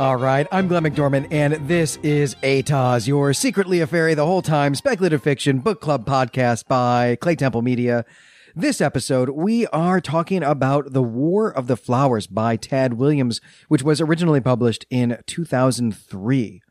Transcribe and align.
All 0.00 0.16
right, 0.16 0.46
I'm 0.50 0.66
Glenn 0.66 0.84
McDorman, 0.84 1.28
and 1.30 1.68
this 1.68 1.96
is 1.96 2.34
ATOS, 2.36 3.06
your 3.06 3.34
secretly 3.34 3.80
a 3.80 3.86
fairy 3.86 4.14
the 4.14 4.24
whole 4.24 4.40
time 4.40 4.74
speculative 4.74 5.22
fiction 5.22 5.58
book 5.58 5.82
club 5.82 6.06
podcast 6.06 6.66
by 6.66 7.18
Clay 7.20 7.36
Temple 7.36 7.60
Media. 7.60 8.06
This 8.56 8.80
episode, 8.80 9.28
we 9.28 9.66
are 9.66 10.00
talking 10.00 10.42
about 10.42 10.94
The 10.94 11.02
War 11.02 11.50
of 11.50 11.66
the 11.66 11.76
Flowers 11.76 12.26
by 12.26 12.56
Tad 12.56 12.94
Williams, 12.94 13.42
which 13.68 13.82
was 13.82 14.00
originally 14.00 14.40
published 14.40 14.86
in 14.88 15.18
2003. 15.26 16.62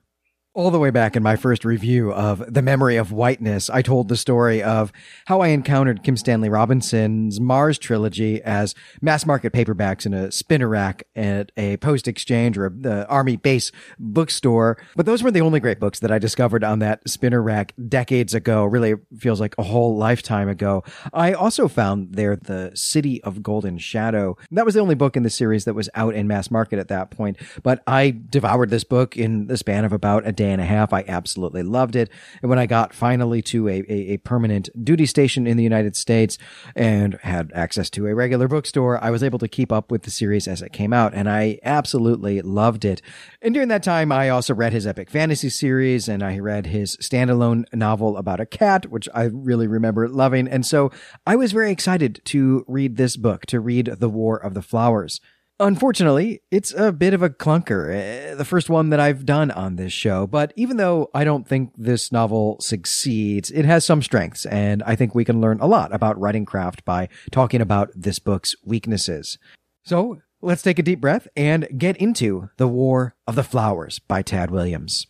All 0.59 0.71
the 0.71 0.77
way 0.77 0.89
back 0.89 1.15
in 1.15 1.23
my 1.23 1.37
first 1.37 1.63
review 1.63 2.11
of 2.11 2.53
The 2.53 2.61
Memory 2.61 2.97
of 2.97 3.13
Whiteness, 3.13 3.69
I 3.69 3.81
told 3.81 4.09
the 4.09 4.17
story 4.17 4.61
of 4.61 4.91
how 5.27 5.39
I 5.39 5.47
encountered 5.47 6.03
Kim 6.03 6.17
Stanley 6.17 6.49
Robinson's 6.49 7.39
Mars 7.39 7.79
trilogy 7.79 8.41
as 8.43 8.75
mass 9.01 9.25
market 9.25 9.53
paperbacks 9.53 10.05
in 10.05 10.13
a 10.13 10.33
spinner 10.33 10.67
rack 10.67 11.03
at 11.15 11.53
a 11.55 11.77
post 11.77 12.09
exchange 12.09 12.57
or 12.57 12.69
the 12.77 13.07
army 13.07 13.37
base 13.37 13.71
bookstore. 13.99 14.77
But 14.97 15.05
those 15.05 15.23
were 15.23 15.31
the 15.31 15.39
only 15.39 15.61
great 15.61 15.79
books 15.79 15.99
that 15.99 16.11
I 16.11 16.19
discovered 16.19 16.65
on 16.65 16.79
that 16.79 17.09
spinner 17.09 17.41
rack 17.41 17.73
decades 17.87 18.33
ago. 18.33 18.65
Really 18.65 18.95
feels 19.17 19.39
like 19.39 19.55
a 19.57 19.63
whole 19.63 19.95
lifetime 19.95 20.49
ago. 20.49 20.83
I 21.13 21.31
also 21.31 21.69
found 21.69 22.15
there 22.15 22.35
The 22.35 22.71
City 22.73 23.23
of 23.23 23.41
Golden 23.41 23.77
Shadow. 23.77 24.35
That 24.51 24.65
was 24.65 24.73
the 24.73 24.81
only 24.81 24.95
book 24.95 25.15
in 25.15 25.23
the 25.23 25.29
series 25.29 25.63
that 25.63 25.73
was 25.73 25.89
out 25.95 26.15
in 26.15 26.27
mass 26.27 26.51
market 26.51 26.79
at 26.79 26.89
that 26.89 27.11
point. 27.11 27.37
But 27.63 27.81
I 27.87 28.13
devoured 28.29 28.71
this 28.71 28.83
book 28.83 29.15
in 29.15 29.47
the 29.47 29.55
span 29.55 29.85
of 29.85 29.93
about 29.93 30.27
a 30.27 30.33
day 30.33 30.48
and 30.51 30.61
a 30.61 30.65
half. 30.65 30.93
I 30.93 31.03
absolutely 31.07 31.63
loved 31.63 31.95
it. 31.95 32.09
And 32.41 32.49
when 32.49 32.59
I 32.59 32.65
got 32.65 32.93
finally 32.93 33.41
to 33.43 33.67
a, 33.67 33.83
a, 33.89 34.13
a, 34.13 34.17
permanent 34.17 34.69
duty 34.83 35.05
station 35.05 35.47
in 35.47 35.57
the 35.57 35.63
United 35.63 35.95
States 35.95 36.37
and 36.75 37.19
had 37.23 37.51
access 37.53 37.89
to 37.91 38.07
a 38.07 38.15
regular 38.15 38.47
bookstore, 38.47 39.03
I 39.03 39.09
was 39.09 39.23
able 39.23 39.39
to 39.39 39.47
keep 39.47 39.71
up 39.71 39.91
with 39.91 40.03
the 40.03 40.11
series 40.11 40.47
as 40.47 40.61
it 40.61 40.73
came 40.73 40.93
out. 40.93 41.13
And 41.13 41.29
I 41.29 41.59
absolutely 41.63 42.41
loved 42.41 42.85
it. 42.85 43.01
And 43.41 43.53
during 43.53 43.69
that 43.69 43.83
time, 43.83 44.11
I 44.11 44.29
also 44.29 44.53
read 44.53 44.73
his 44.73 44.85
epic 44.85 45.09
fantasy 45.09 45.49
series 45.49 46.07
and 46.07 46.23
I 46.23 46.39
read 46.39 46.67
his 46.67 46.97
standalone 46.97 47.65
novel 47.73 48.17
about 48.17 48.39
a 48.39 48.45
cat, 48.45 48.91
which 48.91 49.07
I 49.13 49.23
really 49.23 49.67
remember 49.67 50.07
loving. 50.07 50.47
And 50.47 50.65
so 50.65 50.91
I 51.25 51.35
was 51.35 51.51
very 51.51 51.71
excited 51.71 52.21
to 52.25 52.65
read 52.67 52.97
this 52.97 53.17
book, 53.17 53.45
to 53.47 53.59
read 53.59 53.87
The 53.99 54.09
War 54.09 54.37
of 54.37 54.53
the 54.53 54.61
Flowers. 54.61 55.19
Unfortunately, 55.61 56.41
it's 56.51 56.73
a 56.73 56.93
bit 56.93 57.13
of 57.13 57.21
a 57.21 57.29
clunker, 57.29 57.93
eh, 57.93 58.33
the 58.33 58.45
first 58.45 58.69
one 58.69 58.91
that 58.91 58.99
I've 59.01 59.25
done 59.25 59.51
on 59.51 59.75
this 59.75 59.91
show. 59.91 60.25
But 60.25 60.53
even 60.55 60.77
though 60.77 61.09
I 61.13 61.25
don't 61.25 61.45
think 61.45 61.73
this 61.75 62.13
novel 62.13 62.57
succeeds, 62.61 63.51
it 63.51 63.65
has 63.65 63.83
some 63.83 64.01
strengths, 64.01 64.45
and 64.45 64.81
I 64.83 64.95
think 64.95 65.13
we 65.13 65.25
can 65.25 65.41
learn 65.41 65.59
a 65.59 65.67
lot 65.67 65.93
about 65.93 66.17
writing 66.17 66.45
craft 66.45 66.85
by 66.85 67.09
talking 67.29 67.59
about 67.59 67.91
this 67.93 68.19
book's 68.19 68.55
weaknesses. 68.63 69.37
So 69.83 70.21
let's 70.41 70.61
take 70.61 70.79
a 70.79 70.83
deep 70.83 71.01
breath 71.01 71.27
and 71.35 71.67
get 71.77 71.97
into 71.97 72.49
The 72.55 72.67
War 72.67 73.15
of 73.27 73.35
the 73.35 73.43
Flowers 73.43 73.99
by 73.99 74.21
Tad 74.21 74.51
Williams. 74.51 75.07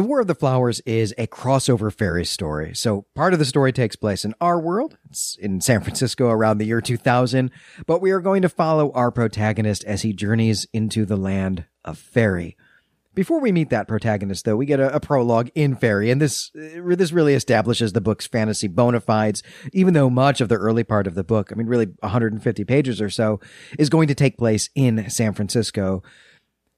The 0.00 0.06
War 0.06 0.20
of 0.20 0.28
the 0.28 0.34
Flowers 0.34 0.80
is 0.86 1.14
a 1.18 1.26
crossover 1.26 1.92
fairy 1.92 2.24
story. 2.24 2.74
So 2.74 3.04
part 3.14 3.34
of 3.34 3.38
the 3.38 3.44
story 3.44 3.70
takes 3.70 3.96
place 3.96 4.24
in 4.24 4.32
our 4.40 4.58
world. 4.58 4.96
It's 5.10 5.36
in 5.36 5.60
San 5.60 5.82
Francisco 5.82 6.30
around 6.30 6.56
the 6.56 6.64
year 6.64 6.80
2000, 6.80 7.50
but 7.84 8.00
we 8.00 8.10
are 8.10 8.22
going 8.22 8.40
to 8.40 8.48
follow 8.48 8.92
our 8.92 9.10
protagonist 9.10 9.84
as 9.84 10.00
he 10.00 10.14
journeys 10.14 10.66
into 10.72 11.04
the 11.04 11.18
land 11.18 11.66
of 11.84 11.98
fairy. 11.98 12.56
Before 13.12 13.40
we 13.40 13.52
meet 13.52 13.68
that 13.68 13.88
protagonist, 13.88 14.46
though, 14.46 14.56
we 14.56 14.64
get 14.64 14.80
a, 14.80 14.94
a, 14.94 15.00
prologue 15.00 15.50
in 15.54 15.76
fairy, 15.76 16.10
and 16.10 16.18
this 16.18 16.50
uh, 16.56 16.94
this 16.96 17.12
really 17.12 17.34
establishes 17.34 17.92
the 17.92 18.00
book's 18.00 18.26
fantasy 18.26 18.68
bona 18.68 19.00
fides. 19.00 19.42
Even 19.74 19.92
though 19.92 20.08
much 20.08 20.40
of 20.40 20.48
the 20.48 20.56
early 20.56 20.82
part 20.82 21.08
of 21.08 21.14
the 21.14 21.24
book, 21.24 21.52
I 21.52 21.56
mean, 21.56 21.66
really 21.66 21.88
150 22.00 22.64
pages 22.64 23.02
or 23.02 23.10
so, 23.10 23.38
is 23.78 23.90
going 23.90 24.08
to 24.08 24.14
take 24.14 24.38
place 24.38 24.70
in 24.74 25.10
San 25.10 25.34
Francisco, 25.34 26.02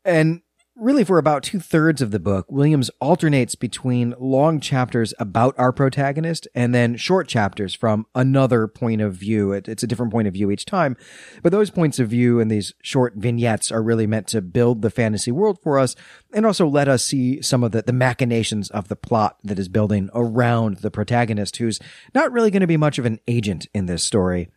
and 0.05 0.41
really 0.77 1.05
for 1.05 1.19
about 1.19 1.43
two 1.43 1.61
thirds 1.61 2.01
of 2.01 2.11
the 2.11 2.19
book, 2.19 2.51
Williams 2.51 2.91
alternates 3.01 3.55
between 3.55 4.15
long 4.19 4.59
chapters 4.61 5.13
about 5.19 5.55
our 5.59 5.73
protagonist 5.73 6.49
and 6.55 6.75
then 6.75 6.97
short 6.97 7.29
chapters 7.29 7.75
from 7.75 8.07
another 8.15 8.67
point 8.67 9.01
of 9.01 9.15
view. 9.15 9.53
It, 9.53 9.69
it's 9.69 9.83
a 9.83 9.87
different 9.87 10.13
point 10.13 10.29
of 10.29 10.35
view 10.35 10.51
each 10.51 10.65
time. 10.65 10.97
But 11.43 11.53
those 11.53 11.71
points 11.71 11.99
of 11.99 12.09
view 12.09 12.41
and 12.41 12.51
these 12.51 12.75
short 12.83 13.15
vignettes 13.17 13.71
are 13.71 13.83
really 13.83 14.07
meant 14.07 14.27
to 14.29 14.41
build 14.41 14.83
the 14.83 14.91
fantasy 14.91 15.31
world 15.31 15.59
for 15.63 15.79
us 15.79 15.95
and 16.33 16.47
also 16.47 16.67
let 16.67 16.89
us 16.89 17.05
see 17.05 17.43
some 17.43 17.63
of 17.63 17.73
the, 17.73 17.83
the 17.83 17.93
machinations 17.93 18.71
of 18.71 18.89
the 18.89 18.97
plot 18.97 19.39
that 19.45 19.59
is 19.59 19.69
building 19.69 20.11
around 20.15 20.79
the 20.79 20.91
protagonist 20.91 21.57
who's 21.59 21.81
not 22.15 22.33
really 22.33 22.51
going 22.51 22.61
to 22.61 22.67
be 22.67 22.77
much 22.77 22.99
of 22.99 23.07
an 23.07 23.21
agent 23.29 23.67
in 23.75 23.87
this 23.87 24.03
story. 24.03 24.49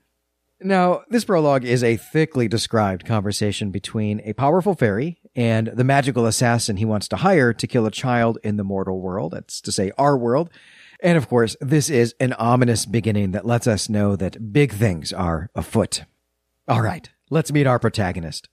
Now, 0.62 1.04
this 1.10 1.26
prologue 1.26 1.66
is 1.66 1.84
a 1.84 1.98
thickly 1.98 2.48
described 2.48 3.06
conversation 3.06 3.72
between 3.72 4.22
a 4.22 4.34
powerful 4.34 4.74
fairy 4.74 5.20
and 5.36 5.68
the 5.68 5.84
magical 5.84 6.26
assassin 6.26 6.78
he 6.78 6.86
wants 6.86 7.10
to 7.10 7.18
hire 7.18 7.54
to 7.54 7.68
kill 7.68 7.86
a 7.86 7.92
child 7.92 8.38
in 8.42 8.56
the 8.56 8.64
mortal 8.64 9.02
world. 9.02 9.34
That's 9.34 9.60
to 9.62 9.72
say, 9.72 9.92
our 9.98 10.18
world. 10.18 10.50
And 11.02 11.18
of 11.18 11.28
course, 11.28 11.58
this 11.60 11.90
is 11.90 12.16
an 12.22 12.34
ominous 12.34 12.86
beginning 12.86 13.32
that 13.32 13.46
lets 13.46 13.68
us 13.68 13.90
know 13.90 14.16
that 14.16 14.54
big 14.54 14.72
things 14.72 15.12
are 15.12 15.50
afoot. 15.56 16.06
All 16.70 16.82
right, 16.82 17.10
let's 17.30 17.52
meet 17.52 17.68
our 17.68 17.78
protagonist. 17.78 18.48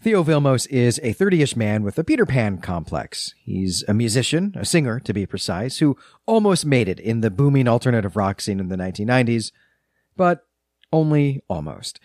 Theo 0.00 0.24
Vilmos 0.24 0.66
is 0.70 1.00
a 1.02 1.12
30 1.12 1.42
ish 1.42 1.56
man 1.56 1.82
with 1.82 1.98
a 1.98 2.04
Peter 2.04 2.26
Pan 2.26 2.58
complex. 2.58 3.34
He's 3.42 3.84
a 3.88 3.94
musician, 3.94 4.54
a 4.56 4.64
singer 4.64 5.00
to 5.00 5.12
be 5.12 5.26
precise, 5.26 5.78
who 5.78 5.96
almost 6.26 6.64
made 6.64 6.88
it 6.88 7.00
in 7.00 7.20
the 7.20 7.30
booming 7.30 7.68
alternative 7.68 8.16
rock 8.16 8.40
scene 8.40 8.60
in 8.60 8.68
the 8.68 8.76
1990s, 8.76 9.52
but 10.16 10.45
only 10.92 11.42
almost. 11.48 12.00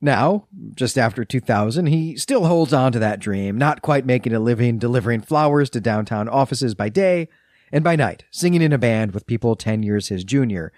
Now, 0.00 0.46
just 0.74 0.96
after 0.96 1.24
2000, 1.24 1.86
he 1.86 2.16
still 2.16 2.46
holds 2.46 2.72
on 2.72 2.92
to 2.92 2.98
that 2.98 3.20
dream, 3.20 3.58
not 3.58 3.82
quite 3.82 4.06
making 4.06 4.32
a 4.32 4.40
living 4.40 4.78
delivering 4.78 5.20
flowers 5.20 5.68
to 5.70 5.80
downtown 5.80 6.28
offices 6.28 6.74
by 6.74 6.88
day 6.88 7.28
and 7.70 7.84
by 7.84 7.96
night, 7.96 8.24
singing 8.30 8.62
in 8.62 8.72
a 8.72 8.78
band 8.78 9.12
with 9.12 9.26
people 9.26 9.56
10 9.56 9.82
years 9.82 10.08
his 10.08 10.24
junior. 10.24 10.72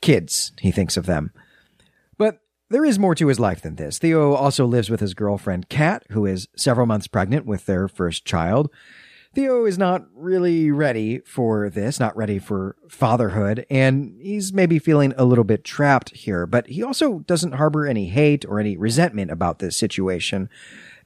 Kids, 0.00 0.52
he 0.60 0.70
thinks 0.70 0.96
of 0.96 1.06
them. 1.06 1.30
But 2.16 2.40
there 2.70 2.84
is 2.84 2.98
more 2.98 3.14
to 3.16 3.26
his 3.26 3.38
life 3.38 3.60
than 3.60 3.76
this. 3.76 3.98
Theo 3.98 4.32
also 4.32 4.64
lives 4.64 4.88
with 4.88 5.00
his 5.00 5.14
girlfriend, 5.14 5.68
Kat, 5.68 6.04
who 6.10 6.24
is 6.24 6.48
several 6.56 6.86
months 6.86 7.06
pregnant 7.06 7.44
with 7.44 7.66
their 7.66 7.86
first 7.86 8.24
child. 8.24 8.70
Theo 9.34 9.64
is 9.66 9.78
not 9.78 10.06
really 10.14 10.70
ready 10.70 11.18
for 11.20 11.68
this, 11.68 11.98
not 11.98 12.16
ready 12.16 12.38
for 12.38 12.76
fatherhood, 12.88 13.66
and 13.68 14.16
he's 14.20 14.52
maybe 14.52 14.78
feeling 14.78 15.12
a 15.16 15.24
little 15.24 15.44
bit 15.44 15.64
trapped 15.64 16.10
here, 16.10 16.46
but 16.46 16.68
he 16.68 16.82
also 16.82 17.18
doesn't 17.20 17.52
harbor 17.52 17.86
any 17.86 18.08
hate 18.08 18.44
or 18.44 18.60
any 18.60 18.76
resentment 18.76 19.30
about 19.32 19.58
this 19.58 19.76
situation. 19.76 20.48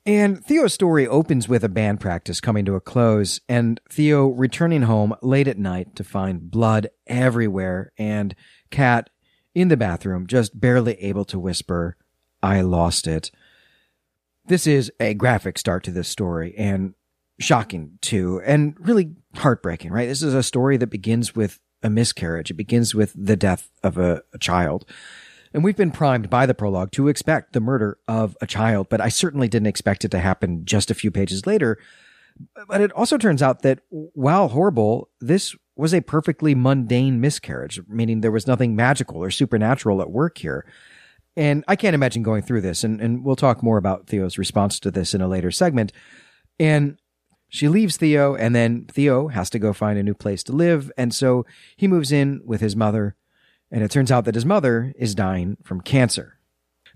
And 0.04 0.44
Theo's 0.44 0.74
story 0.74 1.06
opens 1.06 1.48
with 1.48 1.64
a 1.64 1.68
band 1.68 2.00
practice 2.00 2.40
coming 2.40 2.64
to 2.66 2.74
a 2.74 2.80
close, 2.80 3.40
and 3.48 3.80
Theo 3.90 4.28
returning 4.28 4.82
home 4.82 5.14
late 5.22 5.48
at 5.48 5.58
night 5.58 5.96
to 5.96 6.04
find 6.04 6.50
blood 6.50 6.88
everywhere, 7.06 7.92
and 7.96 8.34
Kat 8.70 9.10
in 9.54 9.68
the 9.68 9.76
bathroom, 9.76 10.26
just 10.26 10.58
barely 10.58 10.94
able 10.94 11.24
to 11.24 11.38
whisper, 11.38 11.96
I 12.42 12.60
lost 12.60 13.06
it. 13.06 13.30
This 14.46 14.66
is 14.66 14.92
a 15.00 15.14
graphic 15.14 15.58
start 15.58 15.82
to 15.84 15.90
this 15.90 16.08
story, 16.08 16.54
and 16.56 16.94
shocking 17.38 17.98
too, 18.00 18.40
and 18.44 18.74
really 18.78 19.14
heartbreaking, 19.36 19.92
right? 19.92 20.08
This 20.08 20.22
is 20.22 20.34
a 20.34 20.42
story 20.42 20.76
that 20.76 20.88
begins 20.88 21.34
with 21.34 21.60
a 21.82 21.90
miscarriage. 21.90 22.50
It 22.50 22.54
begins 22.54 22.94
with 22.94 23.14
the 23.16 23.36
death 23.36 23.70
of 23.82 23.98
a, 23.98 24.22
a 24.34 24.38
child. 24.38 24.84
And 25.54 25.64
we've 25.64 25.76
been 25.76 25.90
primed 25.90 26.28
by 26.28 26.46
the 26.46 26.54
prologue 26.54 26.92
to 26.92 27.08
expect 27.08 27.52
the 27.52 27.60
murder 27.60 27.98
of 28.06 28.36
a 28.40 28.46
child, 28.46 28.88
but 28.90 29.00
I 29.00 29.08
certainly 29.08 29.48
didn't 29.48 29.68
expect 29.68 30.04
it 30.04 30.10
to 30.10 30.18
happen 30.18 30.64
just 30.64 30.90
a 30.90 30.94
few 30.94 31.10
pages 31.10 31.46
later. 31.46 31.78
But 32.68 32.80
it 32.80 32.92
also 32.92 33.16
turns 33.16 33.42
out 33.42 33.62
that 33.62 33.80
while 33.88 34.48
horrible, 34.48 35.08
this 35.20 35.56
was 35.76 35.94
a 35.94 36.02
perfectly 36.02 36.54
mundane 36.54 37.20
miscarriage, 37.20 37.80
meaning 37.88 38.20
there 38.20 38.30
was 38.30 38.46
nothing 38.46 38.76
magical 38.76 39.22
or 39.22 39.30
supernatural 39.30 40.02
at 40.02 40.10
work 40.10 40.38
here. 40.38 40.66
And 41.36 41.64
I 41.68 41.76
can't 41.76 41.94
imagine 41.94 42.22
going 42.22 42.42
through 42.42 42.62
this, 42.62 42.82
and, 42.82 43.00
and 43.00 43.24
we'll 43.24 43.36
talk 43.36 43.62
more 43.62 43.78
about 43.78 44.08
Theo's 44.08 44.38
response 44.38 44.80
to 44.80 44.90
this 44.90 45.14
in 45.14 45.20
a 45.20 45.28
later 45.28 45.52
segment. 45.52 45.92
And 46.58 46.98
she 47.48 47.68
leaves 47.68 47.96
Theo, 47.96 48.34
and 48.34 48.54
then 48.54 48.84
Theo 48.86 49.28
has 49.28 49.48
to 49.50 49.58
go 49.58 49.72
find 49.72 49.98
a 49.98 50.02
new 50.02 50.14
place 50.14 50.42
to 50.44 50.52
live. 50.52 50.92
And 50.96 51.14
so 51.14 51.46
he 51.76 51.88
moves 51.88 52.12
in 52.12 52.42
with 52.44 52.60
his 52.60 52.76
mother. 52.76 53.16
And 53.70 53.82
it 53.82 53.90
turns 53.90 54.10
out 54.10 54.24
that 54.24 54.34
his 54.34 54.46
mother 54.46 54.92
is 54.98 55.14
dying 55.14 55.56
from 55.62 55.80
cancer. 55.80 56.38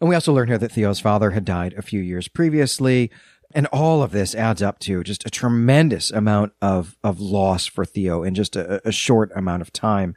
And 0.00 0.08
we 0.08 0.14
also 0.14 0.32
learn 0.32 0.48
here 0.48 0.58
that 0.58 0.72
Theo's 0.72 1.00
father 1.00 1.30
had 1.30 1.44
died 1.44 1.74
a 1.74 1.82
few 1.82 2.00
years 2.00 2.28
previously. 2.28 3.10
And 3.54 3.66
all 3.66 4.02
of 4.02 4.12
this 4.12 4.34
adds 4.34 4.62
up 4.62 4.78
to 4.80 5.02
just 5.02 5.26
a 5.26 5.30
tremendous 5.30 6.10
amount 6.10 6.52
of, 6.62 6.96
of 7.04 7.20
loss 7.20 7.66
for 7.66 7.84
Theo 7.84 8.22
in 8.22 8.34
just 8.34 8.56
a, 8.56 8.86
a 8.86 8.92
short 8.92 9.30
amount 9.34 9.62
of 9.62 9.72
time. 9.72 10.14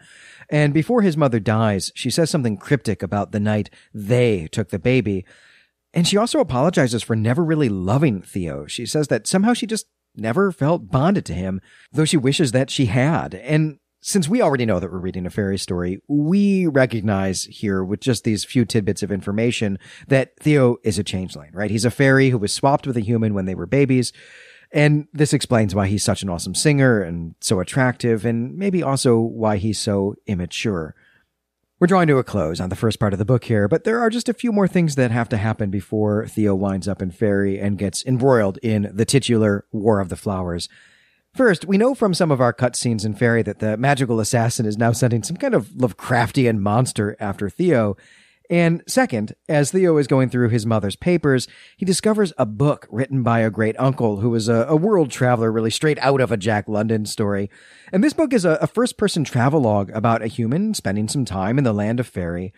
And 0.50 0.74
before 0.74 1.02
his 1.02 1.18
mother 1.18 1.40
dies, 1.40 1.92
she 1.96 2.10
says 2.10 2.30
something 2.30 2.58
cryptic 2.58 3.04
about 3.04 3.32
the 3.32 3.40
night 3.40 3.70
they 3.94 4.48
took 4.48 4.70
the 4.70 4.80
baby. 4.80 5.26
And 5.94 6.08
she 6.08 6.18
also 6.18 6.40
apologizes 6.40 7.04
for 7.04 7.16
never 7.16 7.44
really 7.44 7.70
loving 7.70 8.22
Theo. 8.22 8.68
She 8.68 8.86
says 8.86 9.08
that 9.10 9.28
somehow 9.28 9.54
she 9.54 9.66
just 9.66 9.88
never 10.18 10.52
felt 10.52 10.90
bonded 10.90 11.26
to 11.26 11.34
him, 11.34 11.62
though 11.92 12.06
she 12.06 12.18
wishes 12.18 12.52
that 12.52 12.70
she 12.70 12.86
had. 12.88 13.36
And 13.36 13.80
since 14.02 14.30
we 14.30 14.42
already 14.42 14.68
know 14.68 14.80
that 14.80 14.92
we're 14.92 15.00
reading 15.00 15.26
a 15.26 15.32
fairy 15.32 15.58
story, 15.58 16.00
we 16.08 16.68
recognize 16.68 17.46
here 17.46 17.84
with 17.84 18.02
just 18.02 18.24
these 18.24 18.46
few 18.46 18.64
tidbits 18.64 19.02
of 19.02 19.12
information 19.12 19.80
that 20.08 20.38
Theo 20.40 20.78
is 20.84 21.00
a 21.00 21.04
changeling, 21.04 21.52
right? 21.54 21.72
He's 21.72 21.86
a 21.86 21.92
fairy 21.92 22.30
who 22.30 22.38
was 22.38 22.54
swapped 22.54 22.86
with 22.86 22.98
a 22.98 23.02
human 23.02 23.34
when 23.34 23.46
they 23.46 23.56
were 23.56 23.66
babies. 23.66 24.14
And 24.72 25.08
this 25.12 25.34
explains 25.34 25.74
why 25.74 25.88
he's 25.88 26.04
such 26.04 26.22
an 26.22 26.30
awesome 26.30 26.54
singer 26.54 27.02
and 27.02 27.34
so 27.40 27.60
attractive, 27.60 28.26
and 28.26 28.56
maybe 28.56 28.84
also 28.84 29.18
why 29.18 29.58
he's 29.58 29.80
so 29.80 30.16
immature. 30.28 30.94
We're 31.78 31.88
drawing 31.88 32.08
to 32.08 32.20
a 32.20 32.24
close 32.24 32.62
on 32.62 32.70
the 32.70 32.76
first 32.78 33.02
part 33.02 33.12
of 33.12 33.20
the 33.20 33.26
book 33.26 33.44
here, 33.44 33.68
but 33.68 33.84
there 33.84 34.00
are 34.00 34.10
just 34.10 34.30
a 34.30 34.34
few 34.34 34.54
more 34.54 34.66
things 34.66 34.96
that 34.96 35.12
have 35.12 35.28
to 35.28 35.36
happen 35.36 35.70
before 35.70 36.26
Theo 36.26 36.56
winds 36.56 36.88
up 36.88 37.02
in 37.02 37.12
Fairy 37.12 37.60
and 37.60 37.78
gets 37.78 38.06
embroiled 38.06 38.58
in 38.64 38.90
the 38.94 39.04
titular 39.04 39.66
War 39.74 40.00
of 40.00 40.08
the 40.08 40.16
Flowers. 40.16 40.70
First, 41.34 41.66
we 41.66 41.78
know 41.78 41.94
from 41.94 42.14
some 42.14 42.32
of 42.32 42.40
our 42.40 42.54
cutscenes 42.54 43.06
in 43.06 43.14
Fairy 43.14 43.44
that 43.44 43.60
the 43.60 43.76
magical 43.76 44.22
assassin 44.22 44.66
is 44.66 44.78
now 44.78 44.94
sending 44.94 45.22
some 45.22 45.36
kind 45.36 45.54
of 45.54 45.68
Lovecraftian 45.72 46.60
monster 46.60 47.18
after 47.20 47.50
Theo. 47.50 47.98
And 48.50 48.84
second, 48.88 49.36
as 49.50 49.72
Theo 49.72 49.98
is 49.98 50.08
going 50.08 50.30
through 50.30 50.50
his 50.50 50.66
mother's 50.66 50.96
papers, 50.96 51.48
he 51.78 51.86
discovers 51.86 52.34
a 52.38 52.46
book 52.46 52.88
written 52.90 53.24
by 53.24 53.40
a 53.40 53.50
great 53.50 53.76
uncle 53.80 54.18
who 54.18 54.30
was 54.30 54.48
a, 54.48 54.66
a 54.68 54.76
world 54.76 55.12
traveler, 55.12 55.52
really 55.52 55.72
straight 55.72 55.98
out 56.00 56.22
of 56.22 56.32
a 56.32 56.38
Jack 56.38 56.68
London 56.68 57.06
story. 57.06 57.50
And 57.92 58.04
this 58.04 58.14
book 58.14 58.34
is 58.34 58.46
a, 58.46 58.52
a 58.62 58.68
first 58.68 58.98
person 58.98 59.24
travelogue 59.24 59.90
about 59.92 60.22
a 60.22 60.28
human 60.28 60.74
spending 60.74 61.08
some 61.08 61.26
time 61.26 61.58
in 61.58 61.64
the 61.64 61.74
land 61.74 62.00
of 62.00 62.08
fairy. 62.08 62.54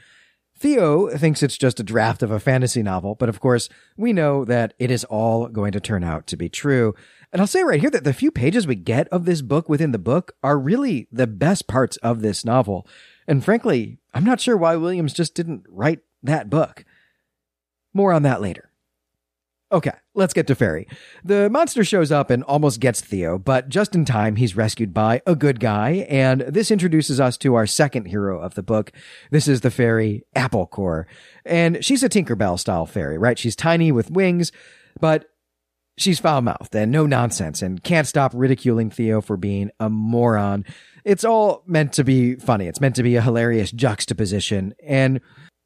Theo 0.60 1.10
thinks 1.10 1.44
it's 1.44 1.58
just 1.58 1.80
a 1.80 1.84
draft 1.84 2.24
of 2.24 2.32
a 2.32 2.40
fantasy 2.40 2.82
novel, 2.82 3.14
but 3.14 3.30
of 3.30 3.40
course, 3.40 3.70
we 3.96 4.12
know 4.12 4.44
that 4.44 4.74
it 4.80 4.90
is 4.90 5.04
all 5.04 5.48
going 5.50 5.72
to 5.74 5.80
turn 5.80 6.04
out 6.04 6.26
to 6.28 6.36
be 6.36 6.50
true. 6.50 6.96
And 7.32 7.40
I'll 7.40 7.48
say 7.48 7.62
right 7.62 7.80
here 7.80 7.92
that 7.92 8.04
the 8.04 8.14
few 8.14 8.32
pages 8.32 8.66
we 8.66 8.76
get 8.76 9.08
of 9.10 9.26
this 9.26 9.44
book 9.44 9.70
within 9.70 9.92
the 9.92 10.00
book 10.00 10.32
are 10.42 10.58
really 10.58 11.08
the 11.12 11.28
best 11.28 11.68
parts 11.68 11.98
of 11.98 12.22
this 12.22 12.44
novel. 12.44 12.88
And 13.28 13.44
frankly, 13.44 14.00
I'm 14.18 14.24
not 14.24 14.42
sure 14.42 14.58
why 14.58 14.76
Williams 14.78 15.14
just 15.14 15.36
didn't 15.36 15.64
write 15.70 16.00
that 16.24 16.50
book. 16.50 16.84
More 17.94 18.12
on 18.12 18.24
that 18.24 18.42
later. 18.42 18.72
Okay, 19.72 19.92
let's 20.16 20.34
get 20.34 20.48
to 20.48 20.56
Fairy. 20.56 20.88
The 21.24 21.52
monster 21.52 21.84
shows 21.84 22.12
up 22.12 22.32
and 22.32 22.44
almost 22.46 22.80
gets 22.80 23.00
Theo, 23.00 23.38
but 23.38 23.70
just 23.70 23.94
in 23.94 24.06
time, 24.06 24.38
he's 24.38 24.56
rescued 24.56 24.92
by 24.92 25.22
a 25.28 25.36
good 25.36 25.60
guy, 25.60 26.08
and 26.10 26.42
this 26.42 26.72
introduces 26.72 27.20
us 27.20 27.38
to 27.38 27.54
our 27.54 27.68
second 27.68 28.06
hero 28.06 28.42
of 28.42 28.56
the 28.56 28.64
book. 28.64 28.92
This 29.30 29.48
is 29.48 29.62
the 29.62 29.70
fairy 29.70 30.24
Applecore, 30.36 31.06
and 31.46 31.86
she's 31.86 32.02
a 32.02 32.10
Tinkerbell 32.10 32.58
style 32.58 32.88
fairy, 32.88 33.20
right? 33.20 33.38
She's 33.38 33.56
tiny 33.56 33.92
with 33.92 34.10
wings, 34.10 34.52
but 35.00 35.30
She's 36.00 36.20
foul 36.20 36.44
mouthed 36.44 36.76
and 36.76 36.92
no 36.92 37.08
nonsense 37.08 37.64
and 37.64 37.84
can't 37.84 38.08
stop 38.08 38.32
ridiculing 38.36 38.92
Theo 38.92 39.20
for 39.20 39.36
being 39.36 39.72
a 39.80 39.90
moron. 39.90 40.64
It's 41.08 41.24
all 41.24 41.64
meant 41.66 41.94
to 41.94 42.04
be 42.04 42.36
funny. 42.36 42.68
It's 42.68 42.82
meant 42.82 42.98
to 42.98 43.04
be 43.04 43.16
a 43.16 43.22
hilarious 43.22 43.72
juxtaposition. 43.72 44.74
And 44.84 45.22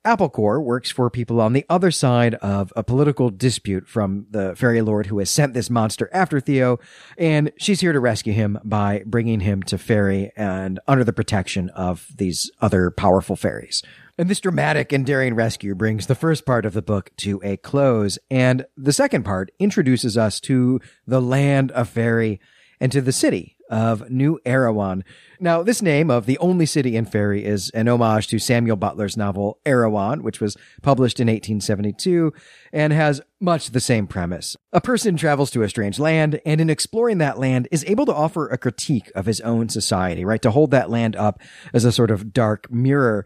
Applecore 0.06 0.64
works 0.64 0.92
for 0.92 1.10
people 1.10 1.42
on 1.42 1.54
the 1.54 1.66
other 1.68 1.90
side 1.90 2.36
of 2.36 2.72
a 2.76 2.84
political 2.84 3.32
dispute 3.32 3.88
from 3.88 4.28
the 4.30 4.56
fairy 4.56 4.84
lord 4.84 5.08
who 5.08 5.18
has 5.18 5.32
sent 5.32 5.56
this 5.56 5.72
monster 5.72 6.12
after 6.14 6.40
Theo, 6.40 6.78
and 7.18 7.52
she's 7.58 7.82
here 7.82 7.92
to 7.92 8.00
rescue 8.00 8.34
him 8.34 8.60
by 8.64 9.02
bringing 9.08 9.40
him 9.40 9.64
to 9.64 9.80
fairy 9.80 10.32
and 10.38 10.80
under 10.88 11.04
the 11.04 11.12
protection 11.12 11.70
of 11.70 12.06
these 12.16 12.52
other 12.62 12.92
powerful 12.92 13.36
fairies. 13.36 13.82
And 14.20 14.30
this 14.30 14.42
dramatic 14.42 14.92
and 14.92 15.08
daring 15.08 15.34
rescue 15.34 15.74
brings 15.74 16.06
the 16.06 16.14
first 16.14 16.46
part 16.46 16.68
of 16.68 16.74
the 16.74 16.84
book 16.84 17.10
to 17.18 17.42
a 17.44 17.58
close. 17.58 18.20
And 18.30 18.68
the 18.78 18.94
second 18.94 19.24
part 19.24 19.52
introduces 19.58 20.20
us 20.20 20.40
to 20.42 20.80
the 21.08 21.22
land 21.22 21.72
of 21.72 21.90
fairy 21.90 22.40
and 22.80 22.92
to 22.92 23.02
the 23.02 23.12
city 23.12 23.58
of 23.72 24.10
New 24.12 24.40
Erewhon. 24.46 25.04
Now, 25.40 25.64
this 25.64 25.82
name 25.82 26.12
of 26.12 26.26
the 26.28 26.38
only 26.38 26.66
city 26.66 26.96
in 26.96 27.06
Fairy 27.06 27.44
is 27.44 27.72
an 27.72 27.88
homage 27.88 28.28
to 28.28 28.38
Samuel 28.38 28.76
Butler's 28.76 29.18
novel 29.18 29.60
Erewhon, 29.66 30.22
which 30.22 30.42
was 30.42 30.58
published 30.84 31.20
in 31.20 31.28
1872 31.28 32.34
and 32.74 32.94
has 32.94 33.22
much 33.40 33.72
the 33.72 33.80
same 33.80 34.06
premise. 34.06 34.58
A 34.74 34.82
person 34.82 35.16
travels 35.16 35.50
to 35.52 35.64
a 35.64 35.70
strange 35.70 35.98
land 35.98 36.42
and 36.46 36.62
in 36.62 36.70
exploring 36.70 37.18
that 37.20 37.40
land 37.40 37.68
is 37.72 37.86
able 37.86 38.06
to 38.06 38.14
offer 38.14 38.48
a 38.48 38.58
critique 38.58 39.10
of 39.16 39.26
his 39.26 39.42
own 39.42 39.70
society, 39.70 40.26
right? 40.26 40.42
To 40.42 40.52
hold 40.52 40.72
that 40.72 40.90
land 40.90 41.16
up 41.16 41.42
as 41.74 41.86
a 41.86 41.92
sort 41.92 42.12
of 42.12 42.34
dark 42.34 42.70
mirror. 42.70 43.26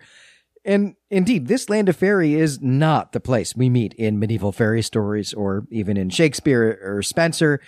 And 0.64 0.96
indeed, 1.12 1.48
this 1.48 1.70
land 1.70 1.90
of 1.90 1.96
fairy 1.96 2.36
is 2.36 2.62
not 2.62 3.12
the 3.12 3.20
place 3.20 3.56
we 3.56 3.70
meet 3.70 3.94
in 3.96 4.20
medieval 4.20 4.52
fairy 4.52 4.82
stories 4.82 5.34
or 5.34 5.68
even 5.70 5.98
in 5.98 6.10
Shakespeare 6.10 6.80
or 6.84 7.02
Spenser. 7.02 7.60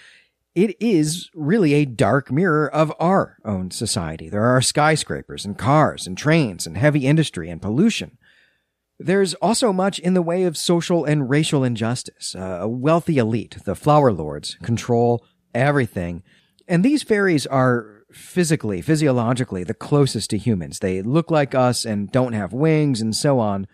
It 0.57 0.75
is 0.79 1.29
really 1.35 1.75
a 1.75 1.85
dark 1.85 2.31
mirror 2.31 2.67
of 2.67 2.91
our 2.99 3.37
own 3.45 3.69
society. 3.69 4.27
There 4.27 4.43
are 4.43 4.59
skyscrapers 4.59 5.45
and 5.45 5.55
cars 5.55 6.07
and 6.07 6.17
trains 6.17 6.65
and 6.65 6.75
heavy 6.75 7.05
industry 7.05 7.51
and 7.51 7.61
pollution. 7.61 8.17
There's 8.97 9.35
also 9.35 9.71
much 9.71 9.99
in 9.99 10.15
the 10.15 10.21
way 10.23 10.45
of 10.45 10.57
social 10.57 11.05
and 11.05 11.29
racial 11.29 11.63
injustice. 11.63 12.33
Uh, 12.33 12.57
a 12.61 12.67
wealthy 12.67 13.19
elite, 13.19 13.57
the 13.65 13.75
flower 13.75 14.11
lords, 14.11 14.57
control 14.63 15.23
everything. 15.53 16.23
And 16.67 16.83
these 16.83 17.03
fairies 17.03 17.45
are 17.45 18.01
physically, 18.11 18.81
physiologically, 18.81 19.63
the 19.63 19.75
closest 19.75 20.31
to 20.31 20.39
humans. 20.39 20.79
They 20.79 21.03
look 21.03 21.29
like 21.29 21.53
us 21.53 21.85
and 21.85 22.11
don't 22.11 22.33
have 22.33 22.51
wings 22.51 22.99
and 22.99 23.15
so 23.15 23.37
on. 23.37 23.67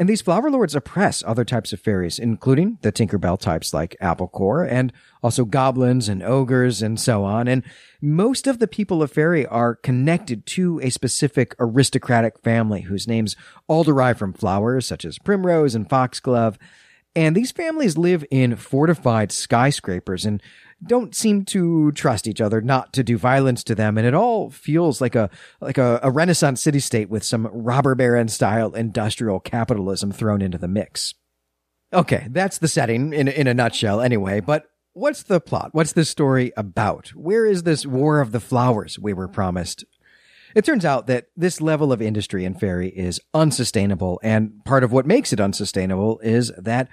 And 0.00 0.08
these 0.08 0.22
flower 0.22 0.50
lords 0.50 0.74
oppress 0.74 1.22
other 1.26 1.44
types 1.44 1.74
of 1.74 1.80
fairies, 1.80 2.18
including 2.18 2.78
the 2.80 2.90
Tinkerbell 2.90 3.38
types 3.38 3.74
like 3.74 3.98
Applecore, 4.00 4.66
and 4.66 4.94
also 5.22 5.44
goblins 5.44 6.08
and 6.08 6.22
ogres 6.22 6.80
and 6.80 6.98
so 6.98 7.22
on. 7.22 7.46
And 7.46 7.62
most 8.00 8.46
of 8.46 8.60
the 8.60 8.66
people 8.66 9.02
of 9.02 9.12
fairy 9.12 9.44
are 9.44 9.74
connected 9.74 10.46
to 10.46 10.80
a 10.80 10.88
specific 10.88 11.54
aristocratic 11.60 12.42
family 12.42 12.80
whose 12.80 13.06
names 13.06 13.36
all 13.66 13.84
derive 13.84 14.18
from 14.18 14.32
flowers 14.32 14.86
such 14.86 15.04
as 15.04 15.18
primrose 15.18 15.74
and 15.74 15.86
foxglove. 15.86 16.56
And 17.14 17.36
these 17.36 17.52
families 17.52 17.98
live 17.98 18.24
in 18.30 18.56
fortified 18.56 19.30
skyscrapers 19.30 20.24
and 20.24 20.42
don't 20.86 21.14
seem 21.14 21.44
to 21.44 21.92
trust 21.92 22.26
each 22.26 22.40
other 22.40 22.60
not 22.60 22.92
to 22.92 23.02
do 23.02 23.18
violence 23.18 23.62
to 23.64 23.74
them 23.74 23.98
and 23.98 24.06
it 24.06 24.14
all 24.14 24.50
feels 24.50 25.00
like 25.00 25.14
a 25.14 25.28
like 25.60 25.78
a, 25.78 26.00
a 26.02 26.10
renaissance 26.10 26.62
city 26.62 26.80
state 26.80 27.10
with 27.10 27.22
some 27.22 27.46
robber 27.52 27.94
baron 27.94 28.28
style 28.28 28.74
industrial 28.74 29.40
capitalism 29.40 30.10
thrown 30.10 30.40
into 30.40 30.58
the 30.58 30.68
mix. 30.68 31.14
Okay 31.92 32.26
that's 32.30 32.58
the 32.58 32.68
setting 32.68 33.12
in, 33.12 33.28
in 33.28 33.46
a 33.46 33.54
nutshell 33.54 34.00
anyway 34.00 34.40
but 34.40 34.70
what's 34.92 35.22
the 35.22 35.40
plot? 35.40 35.70
What's 35.72 35.92
this 35.92 36.10
story 36.10 36.52
about? 36.56 37.08
Where 37.08 37.46
is 37.46 37.62
this 37.62 37.86
war 37.86 38.20
of 38.20 38.32
the 38.32 38.40
flowers 38.40 38.98
we 38.98 39.12
were 39.12 39.28
promised? 39.28 39.84
It 40.54 40.64
turns 40.64 40.84
out 40.84 41.06
that 41.06 41.26
this 41.36 41.60
level 41.60 41.92
of 41.92 42.02
industry 42.02 42.44
in 42.44 42.54
fairy 42.54 42.88
is 42.88 43.20
unsustainable 43.32 44.18
and 44.22 44.64
part 44.64 44.82
of 44.82 44.90
what 44.92 45.06
makes 45.06 45.32
it 45.32 45.40
unsustainable 45.40 46.18
is 46.20 46.52
that 46.58 46.88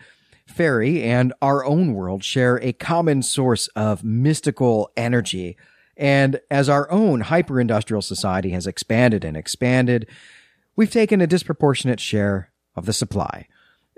Fairy 0.47 1.03
and 1.03 1.33
our 1.41 1.63
own 1.65 1.93
world 1.93 2.23
share 2.23 2.57
a 2.61 2.73
common 2.73 3.21
source 3.21 3.67
of 3.69 4.03
mystical 4.03 4.91
energy. 4.97 5.57
And 5.95 6.39
as 6.49 6.69
our 6.69 6.89
own 6.89 7.21
hyper 7.21 7.59
industrial 7.59 8.01
society 8.01 8.51
has 8.51 8.67
expanded 8.67 9.23
and 9.23 9.37
expanded, 9.37 10.07
we've 10.75 10.91
taken 10.91 11.21
a 11.21 11.27
disproportionate 11.27 11.99
share 11.99 12.51
of 12.75 12.85
the 12.85 12.93
supply. 12.93 13.47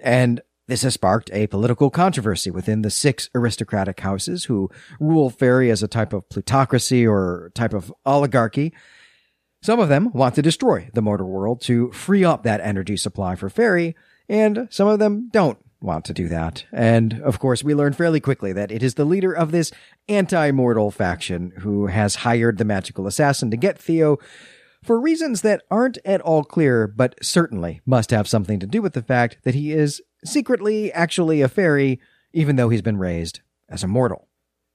And 0.01 0.41
this 0.67 0.83
has 0.83 0.93
sparked 0.93 1.31
a 1.33 1.47
political 1.47 1.89
controversy 1.89 2.51
within 2.51 2.83
the 2.83 2.91
six 2.91 3.29
aristocratic 3.33 3.99
houses 3.99 4.45
who 4.45 4.69
rule 4.99 5.29
Fairy 5.29 5.71
as 5.71 5.81
a 5.81 5.87
type 5.87 6.13
of 6.13 6.29
plutocracy 6.29 7.07
or 7.07 7.51
type 7.55 7.73
of 7.73 7.93
oligarchy. 8.05 8.73
Some 9.61 9.79
of 9.79 9.89
them 9.89 10.11
want 10.13 10.35
to 10.35 10.41
destroy 10.41 10.89
the 10.93 11.01
mortal 11.01 11.27
world 11.27 11.59
to 11.61 11.91
free 11.91 12.23
up 12.23 12.43
that 12.43 12.61
energy 12.61 12.97
supply 12.97 13.35
for 13.35 13.49
Fairy, 13.49 13.95
and 14.29 14.67
some 14.69 14.87
of 14.87 14.99
them 14.99 15.29
don't 15.33 15.57
want 15.81 16.05
to 16.05 16.13
do 16.13 16.27
that. 16.27 16.65
And 16.71 17.21
of 17.21 17.39
course, 17.39 17.63
we 17.63 17.73
learn 17.73 17.93
fairly 17.93 18.19
quickly 18.19 18.53
that 18.53 18.71
it 18.71 18.83
is 18.83 18.95
the 18.95 19.05
leader 19.05 19.33
of 19.33 19.51
this 19.51 19.71
anti 20.07 20.51
mortal 20.51 20.91
faction 20.91 21.53
who 21.59 21.87
has 21.87 22.15
hired 22.15 22.57
the 22.57 22.65
magical 22.65 23.07
assassin 23.07 23.51
to 23.51 23.57
get 23.57 23.79
Theo 23.79 24.17
for 24.83 24.99
reasons 24.99 25.41
that 25.41 25.63
aren't 25.69 25.97
at 26.05 26.21
all 26.21 26.43
clear, 26.43 26.87
but 26.87 27.15
certainly 27.23 27.81
must 27.85 28.11
have 28.11 28.27
something 28.27 28.59
to 28.59 28.67
do 28.67 28.81
with 28.81 28.93
the 28.93 29.01
fact 29.01 29.37
that 29.43 29.55
he 29.55 29.71
is 29.71 30.01
secretly 30.23 30.91
actually 30.93 31.41
a 31.41 31.49
fairy, 31.49 31.99
even 32.33 32.55
though 32.55 32.69
he's 32.69 32.81
been 32.81 32.97
raised 32.97 33.41
as 33.67 33.83
a 33.83 33.87
mortal. 33.87 34.28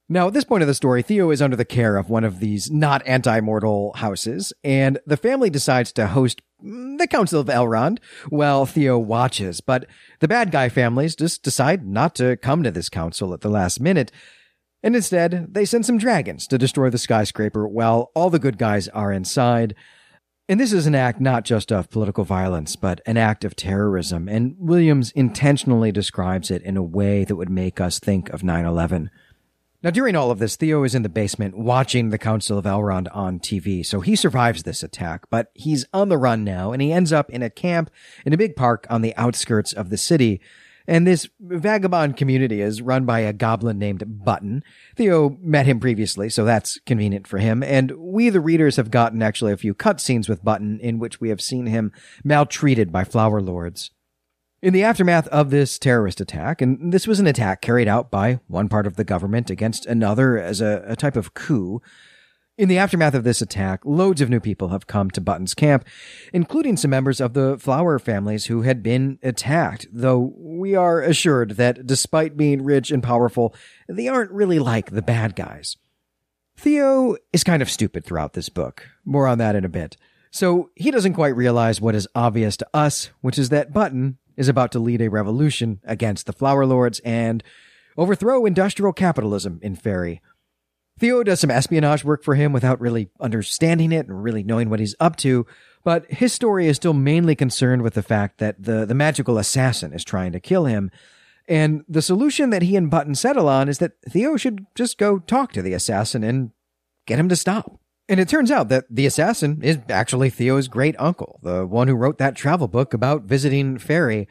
Now, 0.07 0.27
at 0.27 0.33
this 0.33 0.43
point 0.43 0.61
of 0.61 0.67
the 0.67 0.75
story, 0.75 1.01
Theo 1.01 1.31
is 1.31 1.41
under 1.41 1.55
the 1.55 1.65
care 1.65 1.97
of 1.97 2.11
one 2.11 2.23
of 2.23 2.39
these 2.39 2.69
not 2.69 3.01
anti 3.07 3.41
mortal 3.41 3.93
houses, 3.95 4.53
and 4.63 4.99
the 5.07 5.17
family 5.17 5.49
decides 5.49 5.91
to 5.93 6.07
host 6.07 6.43
mm, 6.63 6.99
the 6.99 7.07
Council 7.07 7.41
of 7.41 7.47
Elrond 7.47 7.97
while 8.29 8.67
Theo 8.67 8.99
watches. 8.99 9.61
But 9.61 9.87
the 10.19 10.27
bad 10.27 10.51
guy 10.51 10.69
families 10.69 11.15
just 11.15 11.41
decide 11.41 11.87
not 11.87 12.13
to 12.15 12.37
come 12.37 12.61
to 12.61 12.69
this 12.69 12.87
council 12.87 13.33
at 13.33 13.41
the 13.41 13.49
last 13.49 13.79
minute, 13.79 14.11
and 14.83 14.95
instead 14.95 15.47
they 15.55 15.65
send 15.65 15.87
some 15.87 15.97
dragons 15.97 16.45
to 16.47 16.59
destroy 16.59 16.91
the 16.91 16.99
skyscraper 16.99 17.67
while 17.67 18.11
all 18.13 18.29
the 18.29 18.37
good 18.37 18.59
guys 18.59 18.87
are 18.89 19.11
inside. 19.11 19.73
And 20.47 20.59
this 20.59 20.71
is 20.71 20.85
an 20.85 20.93
act 20.93 21.19
not 21.19 21.45
just 21.45 21.71
of 21.71 21.89
political 21.89 22.23
violence, 22.23 22.75
but 22.75 23.01
an 23.07 23.17
act 23.17 23.43
of 23.43 23.55
terrorism, 23.55 24.29
and 24.29 24.55
Williams 24.59 25.09
intentionally 25.13 25.91
describes 25.91 26.51
it 26.51 26.61
in 26.61 26.77
a 26.77 26.83
way 26.83 27.23
that 27.23 27.37
would 27.37 27.49
make 27.49 27.81
us 27.81 27.97
think 27.97 28.29
of 28.29 28.43
9 28.43 28.65
11. 28.65 29.09
Now, 29.85 29.91
during 29.91 30.15
all 30.15 30.31
of 30.31 30.39
this, 30.39 30.55
Theo 30.55 30.83
is 30.83 30.95
in 30.95 31.03
the 31.03 31.09
basement 31.09 31.55
watching 31.55 32.09
the 32.09 32.17
Council 32.17 32.57
of 32.57 32.65
Elrond 32.65 33.07
on 33.15 33.37
TV, 33.37 33.85
so 33.85 33.99
he 33.99 34.15
survives 34.15 34.63
this 34.63 34.81
attack, 34.81 35.29
but 35.29 35.51
he's 35.53 35.85
on 35.93 36.09
the 36.09 36.17
run 36.17 36.43
now, 36.43 36.71
and 36.71 36.81
he 36.81 36.91
ends 36.91 37.13
up 37.13 37.29
in 37.29 37.43
a 37.43 37.51
camp 37.51 37.91
in 38.25 38.33
a 38.33 38.37
big 38.37 38.55
park 38.55 38.87
on 38.89 39.03
the 39.03 39.15
outskirts 39.15 39.73
of 39.73 39.91
the 39.91 39.97
city. 39.97 40.41
And 40.87 41.05
this 41.05 41.29
vagabond 41.39 42.17
community 42.17 42.61
is 42.61 42.81
run 42.81 43.05
by 43.05 43.19
a 43.19 43.31
goblin 43.31 43.77
named 43.77 44.25
Button. 44.25 44.63
Theo 44.95 45.37
met 45.39 45.67
him 45.67 45.79
previously, 45.79 46.31
so 46.31 46.45
that's 46.45 46.79
convenient 46.87 47.27
for 47.27 47.37
him. 47.37 47.61
And 47.61 47.91
we, 47.91 48.31
the 48.31 48.41
readers, 48.41 48.77
have 48.77 48.89
gotten 48.89 49.21
actually 49.21 49.53
a 49.53 49.57
few 49.57 49.75
cutscenes 49.75 50.27
with 50.27 50.43
Button 50.43 50.79
in 50.79 50.97
which 50.97 51.21
we 51.21 51.29
have 51.29 51.41
seen 51.41 51.67
him 51.67 51.91
maltreated 52.23 52.91
by 52.91 53.03
flower 53.03 53.39
lords. 53.39 53.91
In 54.65 54.73
the 54.73 54.83
aftermath 54.83 55.27
of 55.27 55.51
this 55.51 55.77
terrorist 55.77 56.19
attack, 56.19 56.59
and 56.59 56.91
this 56.91 57.05
was 57.05 57.19
an 57.19 57.27
attack 57.27 57.61
carried 57.61 57.87
out 57.87 58.09
by 58.09 58.39
one 58.47 58.67
part 58.67 58.87
of 58.87 58.95
the 58.95 59.03
government 59.03 59.51
against 59.51 59.85
another 59.85 60.39
as 60.39 60.59
a, 60.59 60.83
a 60.87 60.95
type 60.95 61.15
of 61.15 61.35
coup, 61.35 61.83
in 62.57 62.67
the 62.67 62.79
aftermath 62.79 63.13
of 63.13 63.23
this 63.23 63.43
attack, 63.43 63.81
loads 63.85 64.21
of 64.21 64.29
new 64.31 64.39
people 64.39 64.69
have 64.69 64.87
come 64.87 65.11
to 65.11 65.21
Button's 65.21 65.53
camp, 65.53 65.85
including 66.33 66.77
some 66.77 66.89
members 66.89 67.21
of 67.21 67.35
the 67.35 67.59
Flower 67.59 67.99
families 67.99 68.47
who 68.47 68.63
had 68.63 68.81
been 68.81 69.19
attacked, 69.21 69.85
though 69.93 70.33
we 70.35 70.73
are 70.73 70.99
assured 70.99 71.51
that 71.57 71.85
despite 71.85 72.35
being 72.35 72.63
rich 72.63 72.89
and 72.89 73.03
powerful, 73.03 73.53
they 73.87 74.07
aren't 74.07 74.31
really 74.31 74.57
like 74.57 74.89
the 74.89 75.03
bad 75.03 75.35
guys. 75.35 75.77
Theo 76.57 77.17
is 77.31 77.43
kind 77.43 77.61
of 77.61 77.69
stupid 77.69 78.03
throughout 78.03 78.33
this 78.33 78.49
book. 78.49 78.87
More 79.05 79.27
on 79.27 79.37
that 79.37 79.55
in 79.55 79.63
a 79.63 79.69
bit. 79.69 79.95
So 80.31 80.71
he 80.73 80.89
doesn't 80.89 81.13
quite 81.13 81.35
realize 81.35 81.79
what 81.79 81.93
is 81.93 82.07
obvious 82.15 82.57
to 82.57 82.67
us, 82.73 83.11
which 83.21 83.37
is 83.37 83.49
that 83.49 83.71
Button 83.71 84.17
is 84.37 84.49
about 84.49 84.71
to 84.71 84.79
lead 84.79 85.01
a 85.01 85.09
revolution 85.09 85.79
against 85.83 86.25
the 86.25 86.33
Flower 86.33 86.65
Lords 86.65 86.99
and 87.05 87.43
overthrow 87.97 88.45
industrial 88.45 88.93
capitalism 88.93 89.59
in 89.61 89.75
Fairy. 89.75 90.21
Theo 90.97 91.23
does 91.23 91.41
some 91.41 91.51
espionage 91.51 92.05
work 92.05 92.23
for 92.23 92.35
him 92.35 92.53
without 92.53 92.79
really 92.79 93.09
understanding 93.19 93.91
it 93.91 94.07
and 94.07 94.23
really 94.23 94.43
knowing 94.43 94.69
what 94.69 94.79
he's 94.79 94.95
up 94.99 95.17
to, 95.17 95.45
but 95.83 96.09
his 96.09 96.31
story 96.31 96.67
is 96.67 96.77
still 96.77 96.93
mainly 96.93 97.35
concerned 97.35 97.81
with 97.81 97.95
the 97.95 98.03
fact 98.03 98.37
that 98.37 98.63
the, 98.63 98.85
the 98.85 98.95
magical 98.95 99.37
assassin 99.37 99.91
is 99.93 100.05
trying 100.05 100.31
to 100.31 100.39
kill 100.39 100.65
him. 100.65 100.89
And 101.47 101.83
the 101.87 102.01
solution 102.01 102.49
that 102.49 102.61
he 102.61 102.75
and 102.75 102.89
Button 102.89 103.13
settle 103.13 103.49
on 103.49 103.67
is 103.67 103.77
that 103.79 104.01
Theo 104.09 104.37
should 104.37 104.65
just 104.73 104.97
go 104.97 105.19
talk 105.19 105.51
to 105.51 105.61
the 105.61 105.73
assassin 105.73 106.23
and 106.23 106.51
get 107.05 107.19
him 107.19 107.29
to 107.29 107.35
stop. 107.35 107.79
And 108.07 108.19
it 108.19 108.29
turns 108.29 108.51
out 108.51 108.69
that 108.69 108.85
the 108.89 109.05
assassin 109.05 109.61
is 109.63 109.79
actually 109.89 110.29
Theo's 110.29 110.67
great 110.67 110.95
uncle, 110.99 111.39
the 111.41 111.65
one 111.65 111.87
who 111.87 111.95
wrote 111.95 112.19
that 112.19 112.35
travel 112.35 112.67
book 112.67 112.93
about 112.93 113.23
visiting 113.23 113.79
Fairy. 113.79 114.27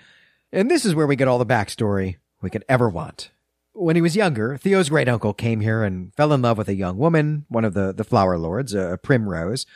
And 0.52 0.70
this 0.70 0.84
is 0.84 0.94
where 0.94 1.08
we 1.08 1.16
get 1.16 1.26
all 1.26 1.38
the 1.38 1.46
backstory 1.46 2.16
we 2.40 2.50
could 2.50 2.64
ever 2.68 2.88
want. 2.88 3.30
When 3.72 3.96
he 3.96 4.02
was 4.02 4.14
younger, 4.14 4.56
Theo's 4.56 4.88
great 4.88 5.08
uncle 5.08 5.34
came 5.34 5.58
here 5.58 5.82
and 5.82 6.14
fell 6.14 6.32
in 6.32 6.42
love 6.42 6.56
with 6.56 6.68
a 6.68 6.76
young 6.76 6.96
woman, 6.96 7.46
one 7.48 7.64
of 7.64 7.74
the, 7.74 7.92
the 7.92 8.04
flower 8.04 8.38
lords, 8.38 8.72
a 8.72 8.96
primrose. 9.02 9.66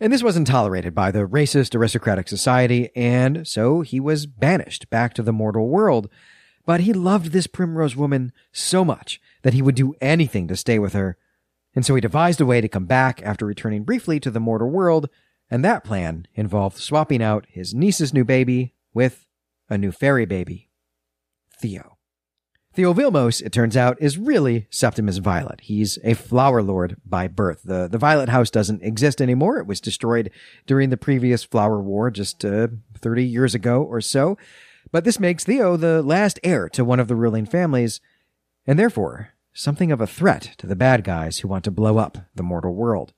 And 0.00 0.12
this 0.12 0.24
wasn't 0.24 0.48
tolerated 0.48 0.96
by 0.96 1.12
the 1.12 1.20
racist 1.20 1.76
aristocratic 1.76 2.26
society, 2.26 2.90
and 2.96 3.46
so 3.46 3.82
he 3.82 4.00
was 4.00 4.26
banished 4.26 4.90
back 4.90 5.14
to 5.14 5.22
the 5.22 5.32
mortal 5.32 5.68
world. 5.68 6.10
But 6.66 6.80
he 6.80 6.92
loved 6.92 7.26
this 7.26 7.46
primrose 7.46 7.94
woman 7.94 8.32
so 8.50 8.84
much 8.84 9.20
that 9.42 9.54
he 9.54 9.62
would 9.62 9.76
do 9.76 9.94
anything 10.00 10.48
to 10.48 10.56
stay 10.56 10.80
with 10.80 10.94
her. 10.94 11.16
And 11.74 11.84
so 11.84 11.94
he 11.94 12.00
devised 12.00 12.40
a 12.40 12.46
way 12.46 12.60
to 12.60 12.68
come 12.68 12.86
back 12.86 13.20
after 13.22 13.44
returning 13.44 13.84
briefly 13.84 14.20
to 14.20 14.30
the 14.30 14.40
mortal 14.40 14.70
world, 14.70 15.08
and 15.50 15.64
that 15.64 15.84
plan 15.84 16.26
involved 16.34 16.78
swapping 16.78 17.22
out 17.22 17.46
his 17.48 17.74
niece's 17.74 18.14
new 18.14 18.24
baby 18.24 18.74
with 18.92 19.26
a 19.68 19.76
new 19.76 19.92
fairy 19.92 20.24
baby, 20.24 20.70
Theo. 21.60 21.94
Theo 22.74 22.92
Vilmos, 22.92 23.40
it 23.40 23.52
turns 23.52 23.76
out, 23.76 23.96
is 24.00 24.18
really 24.18 24.66
Septimus 24.68 25.18
Violet. 25.18 25.60
He's 25.62 25.96
a 26.02 26.14
flower 26.14 26.60
lord 26.60 26.96
by 27.06 27.28
birth. 27.28 27.62
The, 27.62 27.86
the 27.86 27.98
Violet 27.98 28.28
House 28.28 28.50
doesn't 28.50 28.82
exist 28.82 29.22
anymore. 29.22 29.58
It 29.58 29.66
was 29.66 29.80
destroyed 29.80 30.30
during 30.66 30.90
the 30.90 30.96
previous 30.96 31.44
Flower 31.44 31.80
War 31.80 32.10
just 32.10 32.44
uh, 32.44 32.68
30 32.98 33.24
years 33.24 33.54
ago 33.54 33.80
or 33.80 34.00
so. 34.00 34.36
But 34.90 35.04
this 35.04 35.20
makes 35.20 35.44
Theo 35.44 35.76
the 35.76 36.02
last 36.02 36.40
heir 36.42 36.68
to 36.70 36.84
one 36.84 36.98
of 36.98 37.06
the 37.06 37.14
ruling 37.14 37.46
families, 37.46 38.00
and 38.66 38.76
therefore 38.76 39.33
something 39.54 39.90
of 39.92 40.00
a 40.00 40.06
threat 40.06 40.54
to 40.58 40.66
the 40.66 40.76
bad 40.76 41.04
guys 41.04 41.38
who 41.38 41.48
want 41.48 41.64
to 41.64 41.70
blow 41.70 41.98
up 41.98 42.18
the 42.34 42.42
mortal 42.42 42.74
world. 42.74 43.12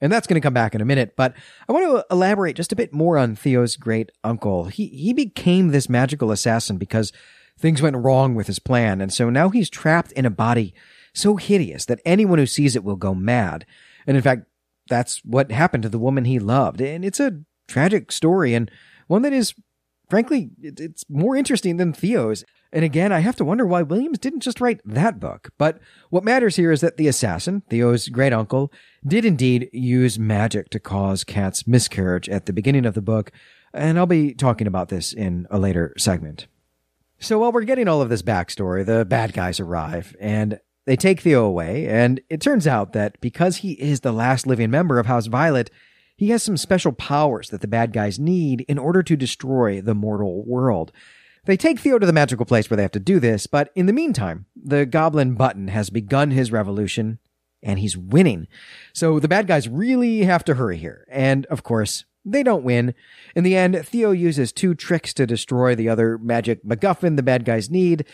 And 0.00 0.12
that's 0.12 0.26
going 0.26 0.40
to 0.40 0.44
come 0.44 0.54
back 0.54 0.74
in 0.74 0.80
a 0.80 0.84
minute, 0.84 1.14
but 1.16 1.34
I 1.68 1.72
want 1.72 1.84
to 1.86 2.04
elaborate 2.10 2.56
just 2.56 2.72
a 2.72 2.76
bit 2.76 2.92
more 2.92 3.16
on 3.16 3.36
Theo's 3.36 3.76
great 3.76 4.10
uncle. 4.22 4.64
He, 4.64 4.88
he 4.88 5.12
became 5.12 5.68
this 5.68 5.88
magical 5.88 6.30
assassin 6.30 6.76
because 6.76 7.12
Things 7.58 7.80
went 7.80 7.96
wrong 7.96 8.34
with 8.34 8.48
his 8.48 8.58
plan, 8.58 9.00
and 9.00 9.12
so 9.12 9.30
now 9.30 9.48
he's 9.48 9.70
trapped 9.70 10.12
in 10.12 10.26
a 10.26 10.30
body 10.30 10.74
so 11.14 11.36
hideous 11.36 11.84
that 11.84 12.00
anyone 12.04 12.38
who 12.38 12.46
sees 12.46 12.74
it 12.74 12.82
will 12.82 12.96
go 12.96 13.14
mad. 13.14 13.64
And 14.06 14.16
in 14.16 14.22
fact, 14.22 14.46
that's 14.88 15.24
what 15.24 15.52
happened 15.52 15.84
to 15.84 15.88
the 15.88 15.98
woman 15.98 16.24
he 16.24 16.40
loved. 16.40 16.80
And 16.80 17.04
it's 17.04 17.20
a 17.20 17.40
tragic 17.68 18.10
story 18.10 18.54
and 18.54 18.70
one 19.06 19.22
that 19.22 19.32
is, 19.32 19.54
frankly, 20.10 20.50
it's 20.60 21.08
more 21.08 21.36
interesting 21.36 21.76
than 21.76 21.92
Theo's. 21.92 22.44
And 22.74 22.84
again, 22.84 23.12
I 23.12 23.20
have 23.20 23.36
to 23.36 23.44
wonder 23.44 23.64
why 23.64 23.82
Williams 23.82 24.18
didn't 24.18 24.40
just 24.40 24.60
write 24.60 24.80
that 24.84 25.20
book. 25.20 25.50
But 25.58 25.78
what 26.10 26.24
matters 26.24 26.56
here 26.56 26.72
is 26.72 26.80
that 26.80 26.96
the 26.96 27.06
assassin, 27.06 27.62
Theo's 27.70 28.08
great 28.08 28.32
uncle, 28.32 28.72
did 29.06 29.24
indeed 29.24 29.70
use 29.72 30.18
magic 30.18 30.70
to 30.70 30.80
cause 30.80 31.22
Kat's 31.22 31.68
miscarriage 31.68 32.28
at 32.28 32.46
the 32.46 32.52
beginning 32.52 32.84
of 32.84 32.94
the 32.94 33.00
book. 33.00 33.30
And 33.72 33.96
I'll 33.96 34.06
be 34.06 34.34
talking 34.34 34.66
about 34.66 34.88
this 34.88 35.12
in 35.12 35.46
a 35.52 35.58
later 35.60 35.94
segment. 35.96 36.48
So 37.20 37.38
while 37.38 37.52
we're 37.52 37.62
getting 37.62 37.86
all 37.86 38.02
of 38.02 38.08
this 38.08 38.22
backstory, 38.22 38.84
the 38.84 39.04
bad 39.04 39.34
guys 39.34 39.60
arrive 39.60 40.16
and 40.18 40.58
they 40.84 40.96
take 40.96 41.20
Theo 41.20 41.44
away. 41.44 41.86
And 41.86 42.20
it 42.28 42.40
turns 42.40 42.66
out 42.66 42.92
that 42.92 43.20
because 43.20 43.58
he 43.58 43.74
is 43.74 44.00
the 44.00 44.12
last 44.12 44.48
living 44.48 44.72
member 44.72 44.98
of 44.98 45.06
House 45.06 45.26
Violet, 45.26 45.70
he 46.16 46.30
has 46.30 46.42
some 46.42 46.56
special 46.56 46.90
powers 46.90 47.50
that 47.50 47.60
the 47.60 47.68
bad 47.68 47.92
guys 47.92 48.18
need 48.18 48.62
in 48.62 48.78
order 48.78 49.04
to 49.04 49.16
destroy 49.16 49.80
the 49.80 49.94
mortal 49.94 50.44
world. 50.44 50.90
They 51.46 51.56
take 51.56 51.78
Theo 51.78 51.98
to 51.98 52.06
the 52.06 52.12
magical 52.12 52.46
place 52.46 52.70
where 52.70 52.76
they 52.76 52.82
have 52.82 52.92
to 52.92 53.00
do 53.00 53.20
this, 53.20 53.46
but 53.46 53.70
in 53.74 53.86
the 53.86 53.92
meantime, 53.92 54.46
the 54.56 54.86
goblin 54.86 55.34
Button 55.34 55.68
has 55.68 55.90
begun 55.90 56.30
his 56.30 56.50
revolution 56.50 57.18
and 57.62 57.78
he's 57.78 57.96
winning. 57.96 58.46
So 58.92 59.18
the 59.18 59.28
bad 59.28 59.46
guys 59.46 59.68
really 59.68 60.24
have 60.24 60.44
to 60.44 60.54
hurry 60.54 60.78
here. 60.78 61.06
And 61.10 61.46
of 61.46 61.62
course, 61.62 62.04
they 62.24 62.42
don't 62.42 62.64
win. 62.64 62.94
In 63.34 63.44
the 63.44 63.56
end, 63.56 63.86
Theo 63.86 64.10
uses 64.10 64.52
two 64.52 64.74
tricks 64.74 65.12
to 65.14 65.26
destroy 65.26 65.74
the 65.74 65.88
other 65.88 66.16
magic 66.18 66.64
MacGuffin 66.64 67.16
the 67.16 67.22
bad 67.22 67.44
guys 67.44 67.70
need, 67.70 68.06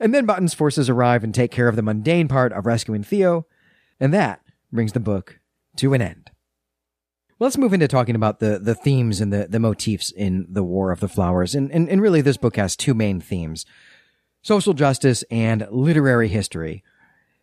and 0.00 0.14
then 0.14 0.26
Button's 0.26 0.54
forces 0.54 0.88
arrive 0.88 1.22
and 1.22 1.34
take 1.34 1.50
care 1.50 1.68
of 1.68 1.76
the 1.76 1.82
mundane 1.82 2.28
part 2.28 2.52
of 2.52 2.66
rescuing 2.66 3.02
Theo, 3.02 3.46
and 4.00 4.14
that 4.14 4.40
brings 4.72 4.92
the 4.92 5.00
book 5.00 5.40
to 5.76 5.92
an 5.92 6.00
end. 6.00 6.30
Well, 7.38 7.46
let's 7.46 7.58
move 7.58 7.72
into 7.72 7.86
talking 7.86 8.16
about 8.16 8.40
the, 8.40 8.58
the 8.58 8.74
themes 8.74 9.20
and 9.20 9.32
the, 9.32 9.46
the 9.48 9.60
motifs 9.60 10.10
in 10.10 10.46
The 10.48 10.64
War 10.64 10.90
of 10.90 10.98
the 10.98 11.08
Flowers. 11.08 11.54
And, 11.54 11.70
and, 11.70 11.88
and 11.88 12.02
really, 12.02 12.20
this 12.20 12.36
book 12.36 12.56
has 12.56 12.74
two 12.74 12.94
main 12.94 13.20
themes 13.20 13.64
social 14.42 14.72
justice 14.72 15.24
and 15.30 15.66
literary 15.70 16.28
history. 16.28 16.82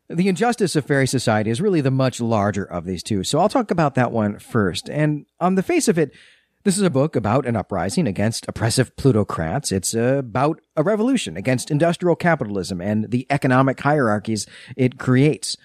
The 0.09 0.27
injustice 0.27 0.75
of 0.75 0.85
fairy 0.85 1.07
society 1.07 1.49
is 1.49 1.61
really 1.61 1.81
the 1.81 1.91
much 1.91 2.19
larger 2.19 2.63
of 2.63 2.85
these 2.85 3.03
two, 3.03 3.23
so 3.23 3.39
I'll 3.39 3.49
talk 3.49 3.69
about 3.71 3.95
that 3.95 4.11
one 4.11 4.39
first. 4.39 4.89
And 4.89 5.25
on 5.39 5.55
the 5.55 5.63
face 5.63 5.87
of 5.87 5.97
it, 5.97 6.13
this 6.63 6.77
is 6.77 6.83
a 6.83 6.89
book 6.89 7.15
about 7.15 7.45
an 7.45 7.55
uprising 7.55 8.07
against 8.07 8.45
oppressive 8.47 8.95
plutocrats. 8.97 9.71
It's 9.71 9.93
about 9.93 10.61
a 10.75 10.83
revolution 10.83 11.37
against 11.37 11.69
industrial 11.69 12.15
capitalism 12.15 12.81
and 12.81 13.11
the 13.11 13.27
economic 13.29 13.79
hierarchies 13.79 14.47
it 14.75 14.97
creates. 14.97 15.57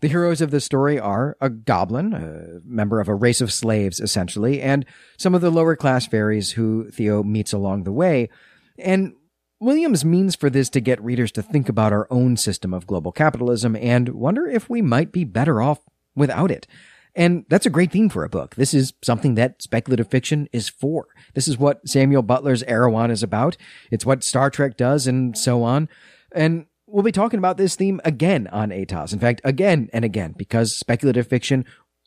The 0.00 0.08
heroes 0.08 0.40
of 0.40 0.50
the 0.50 0.60
story 0.60 0.98
are 0.98 1.36
a 1.40 1.50
goblin, 1.50 2.14
a 2.14 2.60
member 2.64 3.00
of 3.00 3.08
a 3.08 3.14
race 3.14 3.40
of 3.40 3.52
slaves, 3.52 4.00
essentially, 4.00 4.60
and 4.62 4.86
some 5.18 5.34
of 5.34 5.40
the 5.42 5.50
lower 5.50 5.76
class 5.76 6.06
fairies 6.06 6.52
who 6.52 6.90
Theo 6.90 7.22
meets 7.22 7.52
along 7.52 7.84
the 7.84 7.92
way. 7.92 8.30
And 8.78 9.14
Williams 9.60 10.04
means 10.04 10.34
for 10.34 10.48
this 10.48 10.70
to 10.70 10.80
get 10.80 11.02
readers 11.04 11.30
to 11.32 11.42
think 11.42 11.68
about 11.68 11.92
our 11.92 12.06
own 12.10 12.38
system 12.38 12.72
of 12.72 12.86
global 12.86 13.12
capitalism 13.12 13.76
and 13.76 14.08
wonder 14.10 14.46
if 14.46 14.70
we 14.70 14.80
might 14.80 15.12
be 15.12 15.24
better 15.24 15.60
off 15.60 15.80
without 16.16 16.50
it. 16.50 16.66
And 17.14 17.44
that's 17.50 17.66
a 17.66 17.70
great 17.70 17.90
theme 17.90 18.08
for 18.08 18.24
a 18.24 18.30
book. 18.30 18.54
This 18.54 18.72
is 18.72 18.94
something 19.02 19.34
that 19.34 19.60
speculative 19.60 20.08
fiction 20.08 20.48
is 20.52 20.68
for. 20.68 21.08
This 21.34 21.48
is 21.48 21.58
what 21.58 21.86
Samuel 21.86 22.22
Butler's 22.22 22.62
Erewhon 22.62 23.10
is 23.10 23.22
about. 23.22 23.56
It's 23.90 24.06
what 24.06 24.24
Star 24.24 24.48
Trek 24.48 24.76
does 24.76 25.06
and 25.06 25.36
so 25.36 25.62
on. 25.62 25.88
And 26.32 26.66
we'll 26.90 27.02
be 27.02 27.12
talking 27.12 27.38
about 27.38 27.56
this 27.56 27.76
theme 27.76 28.00
again 28.04 28.46
on 28.48 28.70
ATOS. 28.70 29.12
In 29.12 29.18
fact, 29.18 29.40
again 29.44 29.88
and 29.92 30.04
again, 30.04 30.34
because 30.36 30.76
speculative 30.76 31.26
fiction 31.26 31.64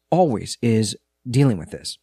always 0.10 0.58
is 0.62 0.96
dealing 1.30 1.58
with 1.58 1.72
this. 1.72 1.98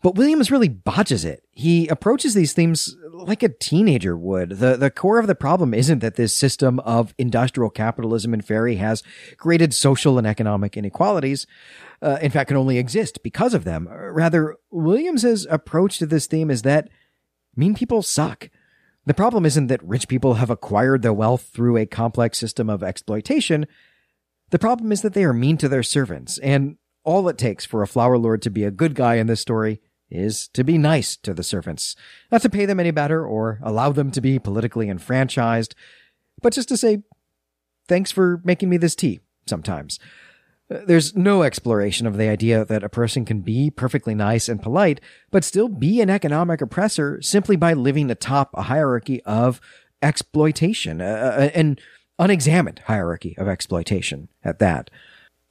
But 0.00 0.14
Williams 0.14 0.50
really 0.50 0.68
botches 0.68 1.24
it. 1.24 1.42
He 1.50 1.88
approaches 1.88 2.34
these 2.34 2.52
themes 2.52 2.96
like 3.12 3.42
a 3.42 3.48
teenager 3.48 4.16
would. 4.16 4.50
The, 4.50 4.76
the 4.76 4.90
core 4.90 5.18
of 5.18 5.26
the 5.26 5.34
problem 5.34 5.74
isn't 5.74 5.98
that 6.00 6.14
this 6.14 6.36
system 6.36 6.78
of 6.80 7.14
industrial 7.18 7.70
capitalism 7.70 8.32
in 8.32 8.42
fairy 8.42 8.76
has 8.76 9.02
created 9.38 9.74
social 9.74 10.16
and 10.16 10.26
economic 10.26 10.76
inequalities. 10.76 11.46
Uh, 12.00 12.18
in 12.22 12.30
fact, 12.30 12.48
can 12.48 12.56
only 12.56 12.78
exist 12.78 13.24
because 13.24 13.54
of 13.54 13.64
them. 13.64 13.88
Rather, 13.88 14.56
Williams's 14.70 15.48
approach 15.50 15.98
to 15.98 16.06
this 16.06 16.26
theme 16.26 16.50
is 16.50 16.62
that 16.62 16.88
mean 17.56 17.74
people 17.74 18.02
suck. 18.02 18.50
The 19.08 19.14
problem 19.14 19.46
isn't 19.46 19.68
that 19.68 19.82
rich 19.82 20.06
people 20.06 20.34
have 20.34 20.50
acquired 20.50 21.00
their 21.00 21.14
wealth 21.14 21.48
through 21.54 21.78
a 21.78 21.86
complex 21.86 22.36
system 22.36 22.68
of 22.68 22.82
exploitation. 22.82 23.66
The 24.50 24.58
problem 24.58 24.92
is 24.92 25.00
that 25.00 25.14
they 25.14 25.24
are 25.24 25.32
mean 25.32 25.56
to 25.58 25.68
their 25.68 25.82
servants, 25.82 26.36
and 26.36 26.76
all 27.04 27.26
it 27.30 27.38
takes 27.38 27.64
for 27.64 27.82
a 27.82 27.86
flower 27.86 28.18
lord 28.18 28.42
to 28.42 28.50
be 28.50 28.64
a 28.64 28.70
good 28.70 28.94
guy 28.94 29.14
in 29.14 29.26
this 29.26 29.40
story 29.40 29.80
is 30.10 30.46
to 30.48 30.62
be 30.62 30.76
nice 30.76 31.16
to 31.16 31.32
the 31.32 31.42
servants, 31.42 31.96
not 32.30 32.42
to 32.42 32.50
pay 32.50 32.66
them 32.66 32.78
any 32.78 32.90
better 32.90 33.24
or 33.24 33.60
allow 33.62 33.92
them 33.92 34.10
to 34.10 34.20
be 34.20 34.38
politically 34.38 34.90
enfranchised, 34.90 35.74
but 36.42 36.52
just 36.52 36.68
to 36.68 36.76
say, 36.76 37.02
thanks 37.88 38.12
for 38.12 38.42
making 38.44 38.68
me 38.68 38.76
this 38.76 38.94
tea 38.94 39.20
sometimes. 39.46 39.98
There's 40.68 41.16
no 41.16 41.42
exploration 41.44 42.06
of 42.06 42.18
the 42.18 42.28
idea 42.28 42.64
that 42.64 42.84
a 42.84 42.90
person 42.90 43.24
can 43.24 43.40
be 43.40 43.70
perfectly 43.70 44.14
nice 44.14 44.48
and 44.48 44.62
polite, 44.62 45.00
but 45.30 45.44
still 45.44 45.68
be 45.68 46.00
an 46.02 46.10
economic 46.10 46.60
oppressor 46.60 47.22
simply 47.22 47.56
by 47.56 47.72
living 47.72 48.10
atop 48.10 48.50
a 48.52 48.62
hierarchy 48.62 49.22
of 49.24 49.60
exploitation, 50.02 51.00
uh, 51.00 51.50
an 51.54 51.78
unexamined 52.18 52.80
hierarchy 52.86 53.34
of 53.38 53.48
exploitation 53.48 54.28
at 54.44 54.58
that. 54.58 54.90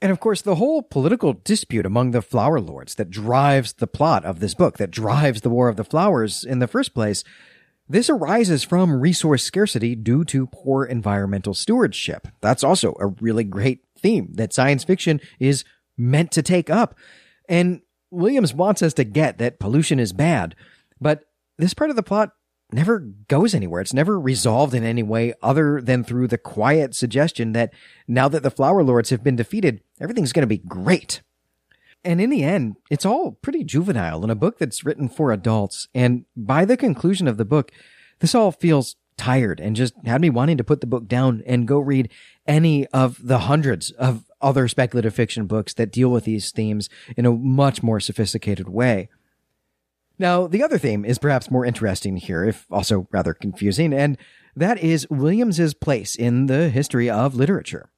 And 0.00 0.12
of 0.12 0.20
course, 0.20 0.42
the 0.42 0.54
whole 0.54 0.82
political 0.82 1.32
dispute 1.32 1.84
among 1.84 2.12
the 2.12 2.22
flower 2.22 2.60
lords 2.60 2.94
that 2.94 3.10
drives 3.10 3.72
the 3.72 3.88
plot 3.88 4.24
of 4.24 4.38
this 4.38 4.54
book, 4.54 4.78
that 4.78 4.92
drives 4.92 5.40
the 5.40 5.50
War 5.50 5.68
of 5.68 5.76
the 5.76 5.84
Flowers 5.84 6.44
in 6.44 6.60
the 6.60 6.68
first 6.68 6.94
place, 6.94 7.24
this 7.88 8.10
arises 8.10 8.64
from 8.64 9.00
resource 9.00 9.42
scarcity 9.42 9.96
due 9.96 10.22
to 10.26 10.46
poor 10.46 10.84
environmental 10.84 11.54
stewardship. 11.54 12.28
That's 12.42 12.62
also 12.62 12.94
a 13.00 13.06
really 13.06 13.44
great 13.44 13.80
theme 13.98 14.32
that 14.34 14.52
science 14.52 14.84
fiction 14.84 15.20
is 15.38 15.64
meant 15.96 16.30
to 16.32 16.42
take 16.42 16.70
up. 16.70 16.94
And 17.48 17.82
Williams 18.10 18.54
wants 18.54 18.82
us 18.82 18.94
to 18.94 19.04
get 19.04 19.38
that 19.38 19.58
pollution 19.58 20.00
is 20.00 20.12
bad, 20.12 20.54
but 21.00 21.24
this 21.58 21.74
part 21.74 21.90
of 21.90 21.96
the 21.96 22.02
plot 22.02 22.32
never 22.72 23.00
goes 23.28 23.54
anywhere. 23.54 23.80
It's 23.80 23.94
never 23.94 24.20
resolved 24.20 24.74
in 24.74 24.84
any 24.84 25.02
way 25.02 25.34
other 25.42 25.80
than 25.80 26.04
through 26.04 26.28
the 26.28 26.38
quiet 26.38 26.94
suggestion 26.94 27.52
that 27.52 27.72
now 28.06 28.28
that 28.28 28.42
the 28.42 28.50
Flower 28.50 28.82
Lords 28.82 29.10
have 29.10 29.24
been 29.24 29.36
defeated, 29.36 29.82
everything's 30.00 30.32
going 30.32 30.42
to 30.42 30.46
be 30.46 30.58
great. 30.58 31.22
And 32.04 32.20
in 32.20 32.30
the 32.30 32.44
end, 32.44 32.76
it's 32.90 33.04
all 33.04 33.32
pretty 33.32 33.64
juvenile 33.64 34.22
in 34.22 34.30
a 34.30 34.36
book 34.36 34.58
that's 34.58 34.84
written 34.84 35.08
for 35.08 35.32
adults. 35.32 35.88
And 35.94 36.26
by 36.36 36.64
the 36.64 36.76
conclusion 36.76 37.26
of 37.26 37.38
the 37.38 37.44
book, 37.44 37.72
this 38.20 38.34
all 38.34 38.52
feels 38.52 38.96
tired 39.16 39.60
and 39.60 39.74
just 39.74 39.94
had 40.06 40.20
me 40.20 40.30
wanting 40.30 40.56
to 40.58 40.64
put 40.64 40.80
the 40.80 40.86
book 40.86 41.08
down 41.08 41.42
and 41.44 41.66
go 41.66 41.78
read 41.78 42.08
any 42.48 42.86
of 42.88 43.24
the 43.24 43.40
hundreds 43.40 43.90
of 43.92 44.24
other 44.40 44.66
speculative 44.66 45.14
fiction 45.14 45.46
books 45.46 45.74
that 45.74 45.92
deal 45.92 46.08
with 46.08 46.24
these 46.24 46.50
themes 46.50 46.88
in 47.16 47.26
a 47.26 47.32
much 47.32 47.82
more 47.82 48.00
sophisticated 48.00 48.68
way. 48.68 49.08
Now, 50.18 50.48
the 50.48 50.64
other 50.64 50.78
theme 50.78 51.04
is 51.04 51.18
perhaps 51.18 51.50
more 51.50 51.64
interesting 51.64 52.16
here, 52.16 52.44
if 52.44 52.66
also 52.70 53.06
rather 53.12 53.34
confusing, 53.34 53.92
and 53.92 54.18
that 54.56 54.78
is 54.78 55.08
Williams's 55.10 55.74
place 55.74 56.16
in 56.16 56.46
the 56.46 56.70
history 56.70 57.08
of 57.08 57.36
literature. 57.36 57.90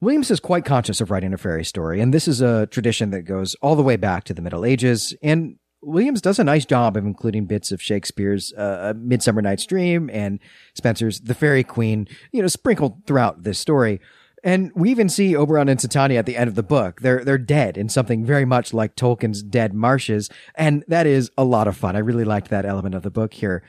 Williams 0.00 0.30
is 0.30 0.38
quite 0.38 0.64
conscious 0.64 1.00
of 1.00 1.10
writing 1.10 1.32
a 1.32 1.38
fairy 1.38 1.64
story, 1.64 2.00
and 2.00 2.14
this 2.14 2.28
is 2.28 2.40
a 2.40 2.66
tradition 2.66 3.10
that 3.10 3.22
goes 3.22 3.54
all 3.56 3.74
the 3.74 3.82
way 3.82 3.96
back 3.96 4.22
to 4.24 4.34
the 4.34 4.42
Middle 4.42 4.64
Ages, 4.64 5.14
and 5.22 5.58
Williams 5.86 6.20
does 6.20 6.38
a 6.38 6.44
nice 6.44 6.64
job 6.64 6.96
of 6.96 7.06
including 7.06 7.46
bits 7.46 7.70
of 7.70 7.80
Shakespeare's 7.80 8.52
uh, 8.54 8.92
Midsummer 8.96 9.40
Night's 9.40 9.64
Dream 9.64 10.10
and 10.12 10.40
Spenser's 10.74 11.20
The 11.20 11.34
Faerie 11.34 11.64
Queene, 11.64 12.08
you 12.32 12.42
know, 12.42 12.48
sprinkled 12.48 13.06
throughout 13.06 13.44
this 13.44 13.58
story. 13.58 14.00
And 14.42 14.72
we 14.74 14.90
even 14.90 15.08
see 15.08 15.36
Oberon 15.36 15.68
and 15.68 15.78
Titania 15.78 16.18
at 16.18 16.26
the 16.26 16.36
end 16.36 16.48
of 16.48 16.56
the 16.56 16.62
book. 16.62 17.00
They're 17.00 17.24
they're 17.24 17.38
dead 17.38 17.78
in 17.78 17.88
something 17.88 18.24
very 18.24 18.44
much 18.44 18.74
like 18.74 18.94
Tolkien's 18.94 19.42
Dead 19.42 19.74
Marshes, 19.74 20.28
and 20.54 20.84
that 20.88 21.06
is 21.06 21.30
a 21.38 21.44
lot 21.44 21.66
of 21.66 21.76
fun. 21.76 21.96
I 21.96 22.00
really 22.00 22.24
liked 22.24 22.48
that 22.50 22.66
element 22.66 22.94
of 22.94 23.02
the 23.02 23.10
book 23.10 23.34
here. 23.34 23.62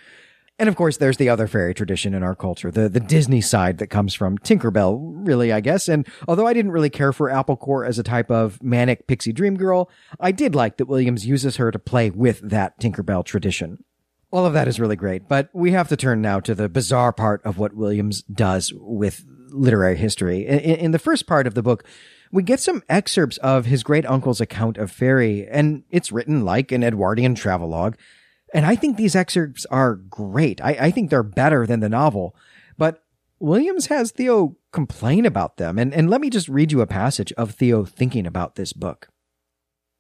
And 0.60 0.68
of 0.68 0.76
course, 0.76 0.98
there's 0.98 1.18
the 1.18 1.30
other 1.30 1.46
fairy 1.46 1.76
tradition 1.76 2.16
in 2.16 2.24
our 2.24 2.36
culture, 2.36 2.72
the, 2.72 2.90
the 2.90 3.00
Disney 3.00 3.42
side 3.42 3.78
that 3.78 3.88
comes 3.88 4.16
from 4.16 4.40
Tinkerbell, 4.40 4.98
really, 5.28 5.54
I 5.54 5.60
guess. 5.60 5.88
And 5.88 6.08
although 6.28 6.48
I 6.48 6.54
didn't 6.54 6.72
really 6.72 6.90
care 6.90 7.14
for 7.14 7.30
Applecore 7.30 7.88
as 7.88 8.00
a 8.00 8.04
type 8.04 8.32
of 8.32 8.62
manic 8.64 9.06
pixie 9.06 9.34
dream 9.34 9.56
girl, 9.56 9.90
I 10.20 10.32
did 10.32 10.56
like 10.56 10.78
that 10.78 10.88
Williams 10.88 11.28
uses 11.28 11.58
her 11.58 11.70
to 11.70 11.78
play 11.78 12.10
with 12.10 12.40
that 12.42 12.80
Tinkerbell 12.80 13.24
tradition. 13.24 13.84
All 14.32 14.46
of 14.46 14.54
that 14.54 14.68
is 14.68 14.80
really 14.80 14.96
great, 14.96 15.30
but 15.30 15.50
we 15.54 15.72
have 15.72 15.88
to 15.90 15.96
turn 15.96 16.22
now 16.22 16.40
to 16.42 16.56
the 16.56 16.68
bizarre 16.68 17.14
part 17.14 17.46
of 17.46 17.58
what 17.58 17.76
Williams 17.76 18.24
does 18.24 18.74
with 18.76 19.24
literary 19.50 19.96
history. 19.96 20.46
In, 20.46 20.60
in 20.60 20.92
the 20.92 21.00
first 21.00 21.28
part 21.28 21.48
of 21.48 21.54
the 21.54 21.64
book, 21.64 21.86
we 22.32 22.44
get 22.44 22.60
some 22.60 22.84
excerpts 22.90 23.38
of 23.38 23.66
his 23.66 23.84
great 23.84 24.06
uncle's 24.06 24.42
account 24.42 24.78
of 24.78 24.92
fairy, 24.92 25.48
and 25.48 25.84
it's 25.90 26.12
written 26.12 26.44
like 26.44 26.72
an 26.72 26.84
Edwardian 26.84 27.36
travelogue. 27.36 27.96
And 28.54 28.66
I 28.66 28.76
think 28.76 28.98
these 28.98 29.16
excerpts 29.16 29.66
are 29.68 29.96
great. 29.96 30.62
I, 30.62 30.78
I 30.80 30.92
think 30.92 31.10
they're 31.10 31.24
better 31.24 31.66
than 31.66 31.80
the 31.80 31.90
novel. 31.90 32.36
But 32.78 33.04
Williams 33.40 33.88
has 33.88 34.12
Theo 34.12 34.56
complain 34.72 35.26
about 35.26 35.58
them. 35.58 35.78
And, 35.78 35.94
and 35.94 36.10
let 36.10 36.22
me 36.22 36.30
just 36.30 36.48
read 36.48 36.72
you 36.72 36.82
a 36.82 36.88
passage 36.88 37.32
of 37.34 37.52
Theo 37.52 37.86
thinking 37.86 38.26
about 38.26 38.56
this 38.56 38.74
book. 38.74 39.10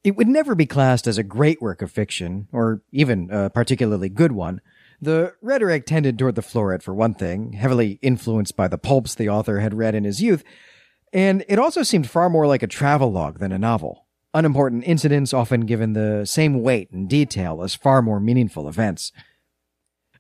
It 0.03 0.15
would 0.15 0.27
never 0.27 0.55
be 0.55 0.65
classed 0.65 1.07
as 1.07 1.17
a 1.17 1.23
great 1.23 1.62
work 1.62 1.81
of 1.81 1.91
fiction, 1.91 2.47
or 2.53 2.81
even 2.91 3.29
a 3.31 3.49
particularly 3.49 4.10
good 4.10 4.31
one, 4.31 4.62
the 5.01 5.33
rhetoric 5.41 5.86
tended 5.86 6.17
toward 6.17 6.36
the 6.36 6.41
florid, 6.41 6.81
for 6.81 6.93
one 6.93 7.13
thing, 7.13 7.53
heavily 7.53 7.99
influenced 8.01 8.55
by 8.55 8.67
the 8.67 8.77
pulps 8.77 9.13
the 9.13 9.29
author 9.29 9.60
had 9.60 9.73
read 9.73 9.95
in 9.95 10.05
his 10.05 10.21
youth, 10.21 10.43
and 11.13 11.45
it 11.47 11.60
also 11.60 11.83
seemed 11.83 12.10
far 12.10 12.29
more 12.29 12.47
like 12.47 12.63
a 12.63 12.67
travelogue 12.67 13.39
than 13.39 13.51
a 13.51 13.60
novel. 13.60 14.07
Unimportant 14.38 14.84
incidents 14.86 15.34
often 15.34 15.62
given 15.62 15.93
the 15.93 16.23
same 16.23 16.62
weight 16.62 16.91
and 16.91 17.10
detail 17.10 17.63
as 17.63 17.73
far 17.73 18.04
more 18.04 18.19
meaningful 18.19 18.69
events. 18.69 19.12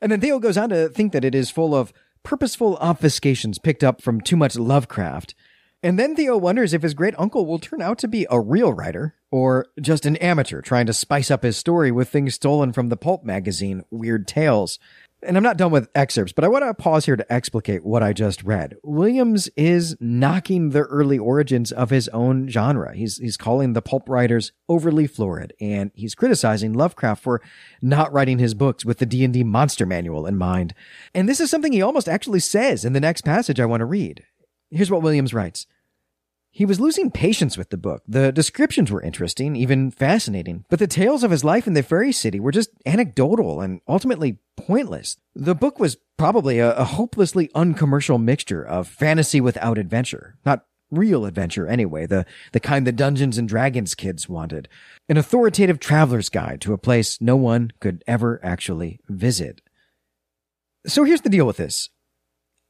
And 0.01 0.11
then 0.11 0.19
Theo 0.19 0.39
goes 0.39 0.57
on 0.57 0.69
to 0.69 0.89
think 0.89 1.13
that 1.13 1.23
it 1.23 1.35
is 1.35 1.51
full 1.51 1.75
of 1.75 1.93
purposeful 2.23 2.77
obfuscations 2.77 3.61
picked 3.61 3.83
up 3.83 4.01
from 4.01 4.19
too 4.19 4.35
much 4.35 4.55
Lovecraft, 4.55 5.35
and 5.83 5.99
then 5.99 6.15
Theo 6.15 6.35
wonders 6.35 6.73
if 6.73 6.81
his 6.81 6.95
great 6.95 7.13
uncle 7.19 7.45
will 7.45 7.59
turn 7.59 7.79
out 7.79 7.99
to 7.99 8.07
be 8.07 8.25
a 8.31 8.39
real 8.39 8.73
writer, 8.73 9.13
or 9.29 9.67
just 9.79 10.07
an 10.07 10.15
amateur 10.15 10.61
trying 10.61 10.87
to 10.87 10.93
spice 10.93 11.29
up 11.29 11.43
his 11.43 11.55
story 11.55 11.91
with 11.91 12.09
things 12.09 12.33
stolen 12.33 12.73
from 12.73 12.89
the 12.89 12.97
pulp 12.97 13.23
magazine, 13.23 13.83
Weird 13.91 14.27
Tales. 14.27 14.79
And 15.23 15.35
I'm 15.35 15.43
not 15.43 15.57
done 15.57 15.71
with 15.71 15.89
excerpts, 15.95 16.31
but 16.31 16.43
I 16.43 16.47
want 16.47 16.63
to 16.63 16.73
pause 16.75 17.05
here 17.05 17.15
to 17.15 17.33
explicate 17.33 17.83
what 17.83 18.03
I 18.03 18.13
just 18.13 18.43
read. 18.43 18.75
Williams 18.83 19.49
is 19.55 19.97
knocking 19.99 20.69
the 20.69 20.83
early 20.83 21.17
origins 21.17 21.71
of 21.71 21.89
his 21.89 22.07
own 22.09 22.47
genre. 22.47 22.95
He's, 22.95 23.17
he's 23.17 23.35
calling 23.35 23.73
the 23.73 23.81
pulp 23.81 24.07
writers 24.07 24.51
overly 24.69 25.07
florid, 25.07 25.53
and 25.59 25.89
he's 25.95 26.13
criticizing 26.13 26.73
Lovecraft 26.73 27.23
for 27.23 27.41
not 27.81 28.13
writing 28.13 28.37
his 28.37 28.53
books 28.53 28.85
with 28.85 28.99
the 28.99 29.07
D&D 29.07 29.43
monster 29.43 29.87
manual 29.87 30.27
in 30.27 30.37
mind. 30.37 30.75
And 31.15 31.27
this 31.27 31.39
is 31.39 31.49
something 31.49 31.73
he 31.73 31.81
almost 31.81 32.07
actually 32.07 32.39
says 32.39 32.85
in 32.85 32.93
the 32.93 32.99
next 32.99 33.21
passage 33.21 33.59
I 33.59 33.65
want 33.65 33.81
to 33.81 33.85
read. 33.85 34.23
Here's 34.69 34.91
what 34.91 35.01
Williams 35.01 35.33
writes. 35.33 35.65
He 36.57 36.65
was 36.65 36.79
losing 36.79 37.11
patience 37.11 37.55
with 37.55 37.69
the 37.69 37.77
book. 37.77 38.01
The 38.07 38.31
descriptions 38.31 38.91
were 38.91 38.99
interesting, 38.99 39.55
even 39.55 39.91
fascinating, 39.91 40.65
but 40.69 40.79
the 40.79 40.87
tales 40.87 41.23
of 41.23 41.29
his 41.29 41.43
life 41.43 41.67
in 41.67 41.73
the 41.73 41.83
fairy 41.83 42.11
city 42.11 42.39
were 42.39 42.51
just 42.51 42.71
anecdotal 42.83 43.61
and 43.61 43.79
ultimately 43.87 44.39
pointless. 44.55 45.17
The 45.35 45.53
book 45.53 45.79
was 45.79 45.97
probably 46.17 46.57
a, 46.57 46.73
a 46.73 46.83
hopelessly 46.83 47.51
uncommercial 47.53 48.17
mixture 48.17 48.65
of 48.65 48.87
fantasy 48.87 49.39
without 49.39 49.77
adventure. 49.77 50.39
Not 50.47 50.65
real 50.89 51.27
adventure 51.27 51.67
anyway, 51.67 52.07
the, 52.07 52.25
the 52.53 52.59
kind 52.59 52.87
the 52.87 52.91
Dungeons 52.91 53.37
and 53.37 53.47
Dragons 53.47 53.93
kids 53.93 54.27
wanted. 54.27 54.67
An 55.07 55.17
authoritative 55.17 55.79
traveler's 55.79 56.29
guide 56.29 56.59
to 56.61 56.73
a 56.73 56.79
place 56.79 57.21
no 57.21 57.35
one 57.35 57.69
could 57.79 58.03
ever 58.07 58.39
actually 58.41 58.99
visit. 59.07 59.61
So 60.87 61.03
here's 61.03 61.21
the 61.21 61.29
deal 61.29 61.45
with 61.45 61.57
this. 61.57 61.91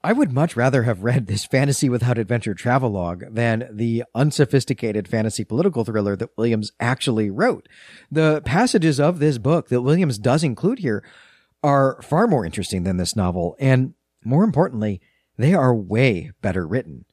I 0.07 0.13
would 0.13 0.31
much 0.31 0.55
rather 0.55 0.83
have 0.83 1.03
read 1.03 1.27
this 1.27 1.43
fantasy 1.43 1.89
without 1.89 2.17
adventure 2.17 2.53
travelogue 2.53 3.25
than 3.29 3.67
the 3.69 4.05
unsophisticated 4.15 5.05
fantasy 5.05 5.43
political 5.43 5.83
thriller 5.83 6.15
that 6.15 6.29
Williams 6.37 6.71
actually 6.79 7.29
wrote. 7.29 7.67
The 8.09 8.41
passages 8.45 9.01
of 9.01 9.19
this 9.19 9.37
book 9.37 9.67
that 9.67 9.81
Williams 9.81 10.17
does 10.17 10.45
include 10.45 10.79
here 10.79 11.03
are 11.61 12.01
far 12.03 12.25
more 12.25 12.45
interesting 12.45 12.83
than 12.83 12.95
this 12.95 13.17
novel, 13.17 13.57
and 13.59 13.95
more 14.23 14.45
importantly, 14.45 15.01
they 15.37 15.53
are 15.53 15.75
way 15.75 16.31
better 16.41 16.65
written. 16.65 17.03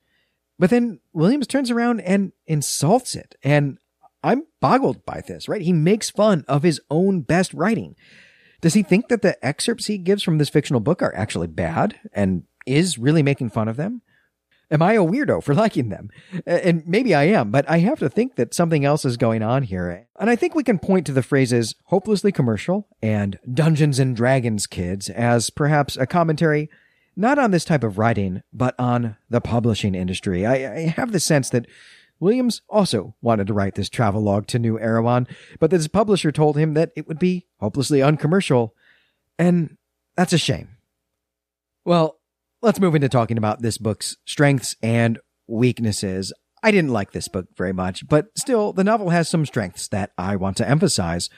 But 0.56 0.70
then 0.70 1.00
Williams 1.12 1.48
turns 1.48 1.72
around 1.72 1.98
and 2.02 2.30
insults 2.46 3.16
it, 3.16 3.34
and 3.42 3.78
I'm 4.22 4.44
boggled 4.60 5.04
by 5.04 5.20
this, 5.26 5.48
right? 5.48 5.62
He 5.62 5.72
makes 5.72 6.10
fun 6.10 6.44
of 6.46 6.62
his 6.62 6.80
own 6.90 7.22
best 7.22 7.52
writing. 7.54 7.96
Does 8.60 8.74
he 8.74 8.84
think 8.84 9.08
that 9.08 9.22
the 9.22 9.44
excerpts 9.44 9.86
he 9.86 9.98
gives 9.98 10.22
from 10.22 10.38
this 10.38 10.48
fictional 10.48 10.80
book 10.80 11.02
are 11.02 11.14
actually 11.16 11.48
bad 11.48 11.98
and 12.12 12.44
is 12.66 12.98
really 12.98 13.22
making 13.22 13.50
fun 13.50 13.68
of 13.68 13.76
them? 13.76 14.02
Am 14.70 14.82
I 14.82 14.94
a 14.94 15.04
weirdo 15.04 15.42
for 15.42 15.54
liking 15.64 15.88
them? 15.88 16.10
And 16.46 16.86
maybe 16.86 17.14
I 17.14 17.24
am, 17.24 17.50
but 17.50 17.68
I 17.68 17.78
have 17.78 17.98
to 18.00 18.08
think 18.08 18.36
that 18.36 18.54
something 18.54 18.84
else 18.84 19.04
is 19.04 19.16
going 19.16 19.42
on 19.42 19.64
here. 19.64 20.06
And 20.18 20.30
I 20.30 20.36
think 20.36 20.54
we 20.54 20.64
can 20.64 20.78
point 20.78 21.06
to 21.06 21.12
the 21.12 21.22
phrases 21.22 21.74
hopelessly 21.86 22.32
commercial 22.32 22.88
and 23.02 23.38
Dungeons 23.52 23.98
and 23.98 24.16
Dragons 24.16 24.66
kids 24.66 25.10
as 25.10 25.50
perhaps 25.50 25.96
a 25.96 26.06
commentary 26.06 26.70
not 27.16 27.38
on 27.38 27.50
this 27.50 27.64
type 27.64 27.84
of 27.84 27.98
writing, 27.98 28.42
but 28.52 28.74
on 28.78 29.16
the 29.30 29.40
publishing 29.40 29.94
industry. 29.94 30.44
I, 30.44 30.74
I 30.74 30.80
have 30.88 31.12
the 31.12 31.20
sense 31.20 31.48
that 31.50 31.66
Williams 32.20 32.62
also 32.68 33.14
wanted 33.22 33.46
to 33.48 33.54
write 33.54 33.74
this 33.74 33.88
travelogue 33.88 34.46
to 34.48 34.58
New 34.58 34.78
Erewhon, 34.78 35.26
but 35.60 35.72
his 35.72 35.88
publisher 35.88 36.32
told 36.32 36.56
him 36.56 36.74
that 36.74 36.90
it 36.96 37.06
would 37.06 37.18
be 37.18 37.46
hopelessly 37.60 38.02
uncommercial. 38.02 38.74
And 39.38 39.76
that's 40.16 40.32
a 40.32 40.38
shame. 40.38 40.76
Well, 41.84 42.18
let's 42.64 42.80
move 42.80 42.94
into 42.94 43.10
talking 43.10 43.36
about 43.36 43.60
this 43.60 43.76
book's 43.76 44.16
strengths 44.24 44.74
and 44.82 45.18
weaknesses. 45.46 46.32
I 46.62 46.70
didn't 46.70 46.92
like 46.92 47.12
this 47.12 47.28
book 47.28 47.46
very 47.56 47.74
much, 47.74 48.08
but 48.08 48.26
still, 48.36 48.72
the 48.72 48.84
novel 48.84 49.10
has 49.10 49.28
some 49.28 49.44
strengths 49.44 49.86
that 49.88 50.12
I 50.16 50.36
want 50.36 50.56
to 50.56 50.68
emphasize. 50.68 51.28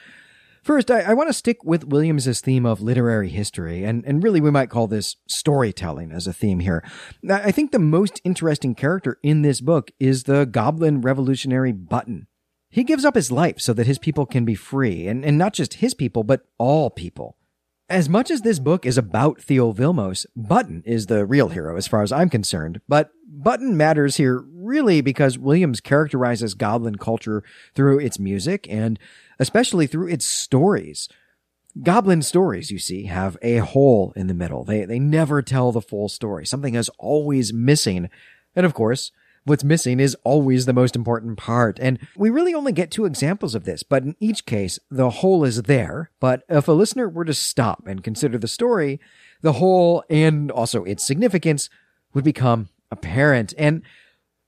First, 0.63 0.89
I, 0.89 1.01
I 1.01 1.13
want 1.13 1.27
to 1.27 1.33
stick 1.33 1.63
with 1.65 1.87
Williams's 1.87 2.39
theme 2.39 2.65
of 2.65 2.81
literary 2.81 3.27
history, 3.27 3.83
and, 3.83 4.05
and 4.05 4.23
really 4.23 4.39
we 4.39 4.51
might 4.51 4.69
call 4.69 4.87
this 4.87 5.17
storytelling 5.27 6.13
as 6.13 6.27
a 6.27 6.33
theme 6.33 6.59
here. 6.59 6.81
I 7.29 7.51
think 7.51 7.71
the 7.71 7.79
most 7.79 8.21
interesting 8.23 8.73
character 8.73 9.19
in 9.21 9.41
this 9.41 9.59
book 9.59 9.91
is 9.99 10.23
the 10.23 10.45
goblin 10.45 11.01
revolutionary 11.01 11.73
Button. 11.73 12.27
He 12.69 12.83
gives 12.83 13.05
up 13.05 13.15
his 13.15 13.31
life 13.31 13.59
so 13.59 13.73
that 13.73 13.87
his 13.87 13.97
people 13.97 14.25
can 14.25 14.45
be 14.45 14.55
free, 14.55 15.07
and, 15.07 15.25
and 15.25 15.37
not 15.37 15.53
just 15.53 15.75
his 15.75 15.93
people, 15.93 16.23
but 16.23 16.41
all 16.57 16.89
people. 16.89 17.36
As 17.89 18.09
much 18.09 18.29
as 18.29 18.41
this 18.41 18.59
book 18.59 18.85
is 18.85 18.97
about 18.97 19.41
Theo 19.41 19.71
Vilmos, 19.71 20.25
Button 20.35 20.83
is 20.85 21.05
the 21.05 21.25
real 21.25 21.47
hero 21.47 21.77
as 21.77 21.87
far 21.87 22.03
as 22.03 22.11
I'm 22.11 22.29
concerned, 22.29 22.81
but 22.89 23.11
Button 23.25 23.77
matters 23.77 24.17
here 24.17 24.43
really 24.53 24.99
because 24.99 25.37
Williams 25.37 25.79
characterizes 25.79 26.53
goblin 26.53 26.97
culture 26.97 27.45
through 27.75 27.99
its 27.99 28.19
music 28.19 28.67
and 28.69 28.99
especially 29.39 29.87
through 29.87 30.09
its 30.09 30.25
stories. 30.25 31.07
Goblin 31.81 32.21
stories, 32.23 32.71
you 32.71 32.79
see, 32.79 33.05
have 33.05 33.37
a 33.41 33.57
hole 33.57 34.11
in 34.17 34.27
the 34.27 34.33
middle. 34.33 34.65
They, 34.65 34.83
they 34.83 34.99
never 34.99 35.41
tell 35.41 35.71
the 35.71 35.79
full 35.79 36.09
story. 36.09 36.45
Something 36.45 36.75
is 36.75 36.89
always 36.97 37.53
missing. 37.53 38.09
And 38.53 38.65
of 38.65 38.73
course, 38.73 39.13
what's 39.47 39.63
missing 39.63 39.99
is 39.99 40.15
always 40.23 40.65
the 40.65 40.73
most 40.73 40.95
important 40.95 41.37
part. 41.37 41.79
And 41.81 41.99
we 42.15 42.29
really 42.29 42.53
only 42.53 42.71
get 42.71 42.91
two 42.91 43.05
examples 43.05 43.55
of 43.55 43.63
this, 43.63 43.81
but 43.81 44.03
in 44.03 44.15
each 44.19 44.45
case, 44.45 44.77
the 44.91 45.09
whole 45.09 45.43
is 45.43 45.63
there. 45.63 46.11
But 46.19 46.43
if 46.49 46.67
a 46.67 46.73
listener 46.73 47.07
were 47.07 47.25
to 47.25 47.33
stop 47.33 47.87
and 47.87 48.03
consider 48.03 48.37
the 48.37 48.47
story, 48.47 48.99
the 49.41 49.53
whole 49.53 50.03
and 50.09 50.51
also 50.51 50.83
its 50.83 51.05
significance 51.05 51.69
would 52.13 52.23
become 52.23 52.69
apparent. 52.91 53.53
And 53.57 53.83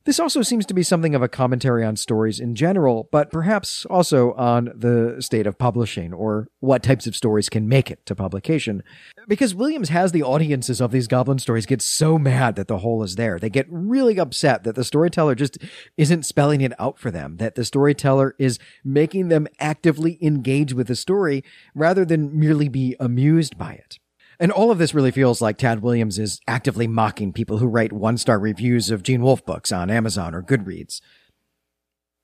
this 0.10 0.20
also 0.20 0.42
seems 0.42 0.66
to 0.66 0.74
be 0.74 0.82
something 0.82 1.14
of 1.14 1.22
a 1.22 1.28
commentary 1.28 1.86
on 1.86 1.96
stories 1.96 2.40
in 2.40 2.56
general, 2.56 3.08
but 3.12 3.30
perhaps 3.30 3.86
also 3.86 4.34
on 4.34 4.72
the 4.76 5.18
state 5.20 5.46
of 5.46 5.60
publishing 5.60 6.12
or 6.14 6.48
what 6.62 6.82
types 6.82 7.06
of 7.06 7.16
stories 7.16 7.48
can 7.48 7.70
make 7.70 7.92
it 7.92 8.04
to 8.08 8.16
publication. 8.16 8.82
Because 9.28 9.54
Williams 9.54 9.90
has 9.90 10.12
the 10.12 10.24
audiences 10.24 10.82
of 10.82 10.90
these 10.90 11.06
goblin 11.06 11.38
stories 11.38 11.68
get 11.68 11.84
so 11.84 12.18
mad 12.18 12.56
that 12.56 12.68
the 12.68 12.80
hole 12.80 13.04
is 13.04 13.18
there. 13.18 13.38
They 13.38 13.52
get 13.52 13.68
really 13.70 14.20
upset 14.20 14.64
that 14.64 14.74
the 14.74 14.84
storyteller 14.84 15.36
just 15.36 15.60
isn't 15.96 16.26
spelling 16.26 16.62
it 16.62 16.74
out 16.80 16.98
for 16.98 17.12
them, 17.12 17.38
that 17.38 17.54
the 17.54 17.64
storyteller 17.64 18.34
is 18.40 18.58
making 18.84 19.28
them 19.28 19.46
actively 19.60 20.18
engage 20.24 20.74
with 20.74 20.88
the 20.88 20.96
story 20.96 21.44
rather 21.76 22.04
than 22.04 22.36
merely 22.40 22.68
be 22.68 22.96
amused 23.00 23.60
by 23.60 23.74
it. 23.74 24.00
And 24.40 24.52
all 24.52 24.72
of 24.72 24.78
this 24.78 24.94
really 24.94 25.12
feels 25.12 25.42
like 25.42 25.58
Tad 25.58 25.82
Williams 25.82 26.18
is 26.18 26.40
actively 26.48 26.88
mocking 26.88 27.34
people 27.34 27.58
who 27.58 27.68
write 27.68 27.92
one 27.92 28.18
star 28.18 28.40
reviews 28.40 28.90
of 28.90 29.04
Gene 29.04 29.22
Wolfe 29.22 29.46
books 29.46 29.72
on 29.72 29.90
Amazon 29.90 30.34
or 30.34 30.42
Goodreads. 30.42 31.02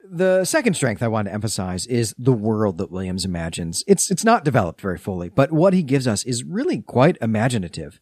The 0.07 0.45
second 0.45 0.75
strength 0.75 1.01
I 1.03 1.07
want 1.07 1.27
to 1.27 1.33
emphasize 1.33 1.85
is 1.87 2.15
the 2.17 2.31
world 2.31 2.77
that 2.77 2.91
Williams 2.91 3.25
imagines. 3.25 3.83
It's, 3.87 4.09
it's 4.09 4.23
not 4.23 4.45
developed 4.45 4.79
very 4.79 4.97
fully, 4.97 5.29
but 5.29 5.51
what 5.51 5.73
he 5.73 5.83
gives 5.83 6.07
us 6.07 6.23
is 6.23 6.43
really 6.43 6.81
quite 6.81 7.17
imaginative. 7.21 7.99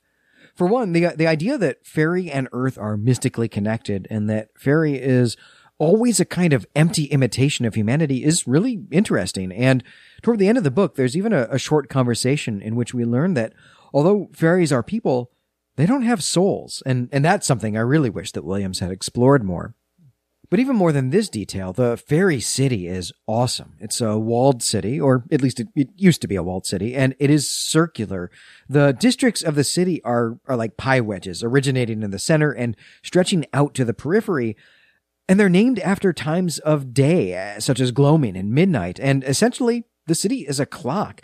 For 0.54 0.68
one, 0.68 0.92
the, 0.92 1.14
the 1.16 1.26
idea 1.26 1.58
that 1.58 1.86
fairy 1.88 2.30
and 2.30 2.50
earth 2.52 2.78
are 2.78 2.98
mystically 2.98 3.48
connected 3.48 4.06
and 4.12 4.30
that 4.30 4.50
fairy 4.60 4.96
is 4.96 5.38
always 5.80 6.20
a 6.20 6.26
kind 6.26 6.54
of 6.54 6.68
empty 6.76 7.06
imitation 7.06 7.66
of 7.66 7.74
humanity 7.74 8.24
is 8.24 8.48
really 8.48 8.84
interesting. 8.92 9.52
And 9.52 9.84
toward 10.22 10.38
the 10.38 10.48
end 10.48 10.58
of 10.58 10.64
the 10.64 10.72
book, 10.72 10.96
there's 10.96 11.18
even 11.18 11.34
a, 11.34 11.48
a 11.50 11.58
short 11.58 11.90
conversation 11.90 12.62
in 12.62 12.76
which 12.76 12.94
we 12.94 13.06
learn 13.06 13.34
that 13.34 13.54
although 13.94 14.30
fairies 14.34 14.72
are 14.72 14.84
people, 14.84 15.32
they 15.76 15.86
don't 15.86 16.04
have 16.04 16.24
souls. 16.24 16.84
And, 16.86 17.10
and 17.12 17.24
that's 17.24 17.48
something 17.48 17.78
I 17.78 17.82
really 17.82 18.10
wish 18.10 18.32
that 18.34 18.44
Williams 18.44 18.80
had 18.80 18.92
explored 18.92 19.44
more. 19.44 19.76
But 20.50 20.60
even 20.60 20.76
more 20.76 20.92
than 20.92 21.10
this 21.10 21.30
detail, 21.30 21.74
the 21.74 21.98
fairy 21.98 22.40
city 22.40 22.88
is 22.88 23.12
awesome. 23.26 23.74
It's 23.80 24.00
a 24.02 24.20
walled 24.20 24.62
city, 24.62 25.02
or 25.02 25.24
at 25.32 25.42
least 25.42 25.60
it, 25.60 25.68
it, 25.76 25.90
used 25.96 26.22
to 26.22 26.28
be 26.28 26.36
a 26.36 26.44
walled 26.44 26.68
city, 26.68 26.94
and 26.94 27.16
it 27.18 27.32
is 27.32 27.50
circular. 27.50 28.30
The 28.70 28.92
districts 28.92 29.42
of 29.42 29.56
the 29.56 29.64
city 29.64 30.00
are, 30.04 30.38
are 30.48 30.56
like 30.56 30.78
pie 30.78 31.02
wedges, 31.02 31.44
originating 31.44 32.04
in 32.04 32.12
the 32.12 32.20
center 32.20 32.52
and 32.52 32.78
stretching 33.02 33.48
out 33.52 33.74
to 33.74 33.84
the 33.84 33.96
periphery. 33.96 34.56
And 35.28 35.40
they're 35.40 35.50
named 35.50 35.80
after 35.80 36.14
times 36.14 36.60
of 36.60 36.94
day, 36.94 37.34
eh, 37.34 37.58
such 37.58 37.80
as 37.80 37.90
gloaming 37.90 38.38
and 38.38 38.52
midnight. 38.52 39.00
And 39.00 39.24
essentially, 39.24 39.86
the 40.06 40.14
city 40.14 40.46
is 40.48 40.60
a 40.60 40.68
clock. 40.68 41.22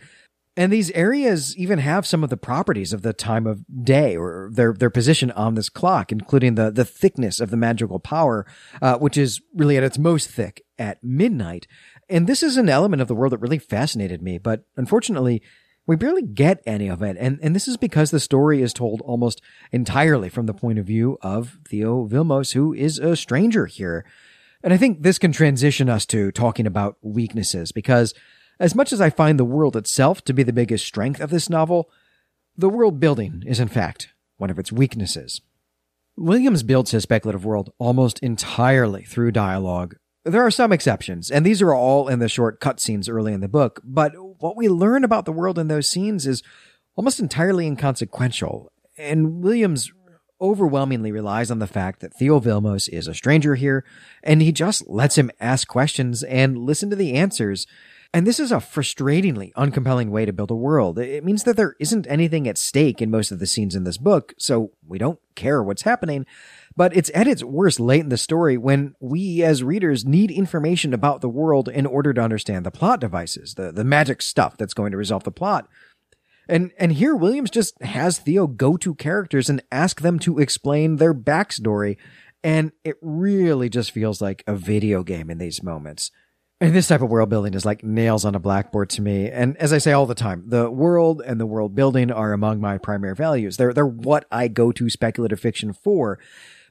And 0.60 0.74
these 0.74 0.91
areas 0.91 1.56
even 1.56 1.80
have 1.80 2.06
some 2.06 2.22
of 2.22 2.30
the 2.30 2.36
properties 2.36 2.91
of 2.91 3.02
the 3.02 3.13
time 3.13 3.48
of 3.48 3.63
day 3.82 4.17
or 4.17 4.50
their, 4.52 4.74
their 4.74 4.89
position 4.89 5.32
on 5.32 5.56
this 5.56 5.69
clock, 5.69 6.12
including 6.12 6.56
the, 6.56 6.69
the 6.69 6.84
thickness 6.84 7.39
of 7.39 7.50
the 7.50 7.56
magical 7.56 7.98
power, 7.98 8.45
uh, 8.82 8.98
which 8.98 9.15
is 9.15 9.39
really 9.56 9.78
at 9.78 9.84
its 9.84 9.98
most 9.98 10.30
thick 10.30 10.65
at 10.78 11.02
midnight. 11.02 11.65
And 12.10 12.28
this 12.28 12.43
is 12.43 12.58
an 12.58 12.67
element 12.67 13.02
of 13.02 13.08
the 13.08 13.15
world 13.15 13.32
that 13.32 13.38
really 13.38 13.58
fascinated 13.58 14.22
me, 14.22 14.38
but 14.38 14.65
unfortunately, 14.76 15.41
we 15.88 15.95
barely 15.95 16.24
get 16.24 16.62
any 16.65 16.89
of 16.89 17.02
it. 17.02 17.15
And, 17.17 17.39
and 17.41 17.56
this 17.56 17.69
is 17.69 17.78
because 17.78 18.12
the 18.12 18.19
story 18.19 18.62
is 18.62 18.74
told 18.74 19.00
almost 19.06 19.41
entirely 19.72 20.28
from 20.28 20.45
the 20.45 20.54
point 20.54 20.78
of 20.78 20.86
view 20.86 21.17
of 21.22 21.58
Theo 21.69 22.06
Vilmos, 22.06 22.52
who 22.52 22.74
is 22.74 23.00
a 23.00 23.15
stranger 23.15 23.65
here. 23.65 24.04
And 24.62 24.74
I 24.74 24.78
think 24.78 25.04
this 25.04 25.19
can 25.19 25.32
transition 25.32 25.88
us 25.88 26.06
to 26.08 26.34
talking 26.34 26.67
about 26.67 26.98
weaknesses 27.02 27.72
because 27.72 28.13
as 28.60 28.76
much 28.76 28.91
as 28.91 29.00
I 29.00 29.10
find 29.10 29.39
the 29.39 29.45
world 29.45 29.76
itself 29.76 30.24
to 30.26 30.34
be 30.34 30.43
the 30.43 30.54
biggest 30.54 30.86
strength 30.86 31.22
of 31.22 31.30
this 31.30 31.50
novel, 31.50 31.89
the 32.58 32.69
world 32.69 33.00
building 33.00 33.43
is 33.45 33.60
in 33.60 33.69
fact 33.69 34.10
one 34.38 34.50
of 34.50 34.60
its 34.60 34.72
weaknesses. 34.72 35.41
Williams 36.17 36.63
builds 36.63 36.91
his 36.91 37.04
speculative 37.04 37.45
world 37.45 37.72
almost 37.78 38.19
entirely 38.19 39.04
through 39.04 39.32
dialogue. 39.32 39.95
There 40.26 40.45
are 40.45 40.52
some 40.52 40.74
exceptions, 40.74 41.32
and 41.32 41.45
these 41.45 41.62
are 41.62 41.74
all 41.74 42.10
in 42.10 42.19
the 42.19 42.28
short 42.28 42.60
cutscenes 42.60 43.10
early 43.10 43.32
in 43.32 43.39
the 43.39 43.48
book, 43.48 43.80
but 43.86 44.12
what 44.41 44.58
we 44.58 44.67
learn 44.67 45.06
about 45.06 45.24
the 45.24 45.32
world 45.32 45.58
in 45.58 45.69
those 45.69 45.88
scenes 45.88 46.28
is 46.28 46.43
almost 46.95 47.22
entirely 47.22 47.65
inconsequential, 47.65 48.69
and 48.98 49.41
Williams 49.41 49.93
overwhelmingly 50.41 51.12
relies 51.12 51.50
on 51.50 51.60
the 51.60 51.67
fact 51.67 52.02
that 52.02 52.13
Theo 52.13 52.39
Vilmos 52.39 52.89
is 52.89 53.08
a 53.08 53.13
stranger 53.13 53.56
here, 53.56 53.86
and 54.22 54.41
he 54.41 54.52
just 54.52 54.88
lets 54.89 55.17
him 55.17 55.32
ask 55.39 55.67
questions 55.67 56.24
and 56.24 56.58
listen 56.58 56.89
to 56.89 56.95
the 56.95 57.13
answers 57.13 57.65
and 58.12 58.26
this 58.26 58.39
is 58.39 58.52
a 58.52 58.56
frustratingly 58.56 59.54
uncompelling 59.54 60.10
way 60.10 60.26
to 60.26 60.34
build 60.34 60.50
a 60.50 60.56
world. 60.56 60.98
It 60.98 61.24
means 61.24 61.43
that 61.43 61.56
there 61.58 61.76
isn't 61.80 62.08
anything 62.08 62.48
at 62.48 62.58
stake 62.58 63.04
in 63.04 63.12
most 63.12 63.32
of 63.32 63.38
the 63.38 63.45
scenes 63.45 63.76
in 63.76 63.84
this 63.84 64.00
book, 64.00 64.34
so 64.38 64.72
we 64.88 64.98
don't 64.98 65.19
care 65.36 65.62
what's 65.62 65.84
happening. 65.84 66.26
But 66.76 66.95
it's 66.95 67.12
at 67.13 67.28
its 67.28 67.43
worst 67.43 67.80
late 67.80 68.02
in 68.02 68.10
the 68.10 68.17
story 68.17 68.58
when 68.58 68.95
we 69.00 69.43
as 69.43 69.63
readers 69.63 70.06
need 70.06 70.32
information 70.32 70.91
about 70.93 71.22
the 71.22 71.30
world 71.30 71.69
in 71.69 71.86
order 71.86 72.12
to 72.13 72.22
understand 72.22 72.65
the 72.65 72.72
plot 72.72 73.00
devices, 73.00 73.54
the, 73.54 73.72
the 73.72 73.84
magic 73.84 74.24
stuff 74.24 74.58
that's 74.58 74.74
going 74.74 74.91
to 74.91 74.98
resolve 74.98 75.24
the 75.24 75.32
plot. 75.32 75.67
And 76.48 76.72
and 76.80 76.93
here 76.93 77.15
Williams 77.15 77.52
just 77.52 77.80
has 77.84 78.17
Theo 78.17 78.48
go 78.48 78.76
to 78.78 78.95
characters 78.95 79.52
and 79.52 79.62
ask 79.72 80.02
them 80.02 80.17
to 80.19 80.39
explain 80.39 80.95
their 80.95 81.13
backstory. 81.13 81.98
And 82.43 82.72
it 82.84 82.95
really 83.02 83.69
just 83.69 83.91
feels 83.91 84.19
like 84.19 84.43
a 84.48 84.56
video 84.56 85.04
game 85.04 85.30
in 85.30 85.38
these 85.38 85.62
moments. 85.62 86.10
And 86.62 86.76
this 86.76 86.89
type 86.89 87.02
of 87.02 87.10
world 87.10 87.30
building 87.30 87.54
is 87.54 87.65
like 87.65 87.84
nails 87.84 88.26
on 88.26 88.36
a 88.36 88.39
blackboard 88.39 88.89
to 88.91 89.02
me. 89.02 89.30
And 89.30 89.56
as 89.58 89.72
I 89.72 89.78
say 89.78 89.93
all 89.93 90.06
the 90.06 90.15
time, 90.15 90.43
the 90.48 90.69
world 90.69 91.22
and 91.26 91.39
the 91.39 91.45
world 91.45 91.74
building 91.74 92.12
are 92.12 92.34
among 92.34 92.60
my 92.60 92.78
primary 92.78 93.15
values. 93.15 93.56
They're, 93.56 93.74
they're 93.74 93.86
what 93.86 94.26
I 94.30 94.50
go 94.50 94.74
to 94.74 94.89
speculative 94.89 95.39
fiction 95.39 95.72
for. 95.72 96.19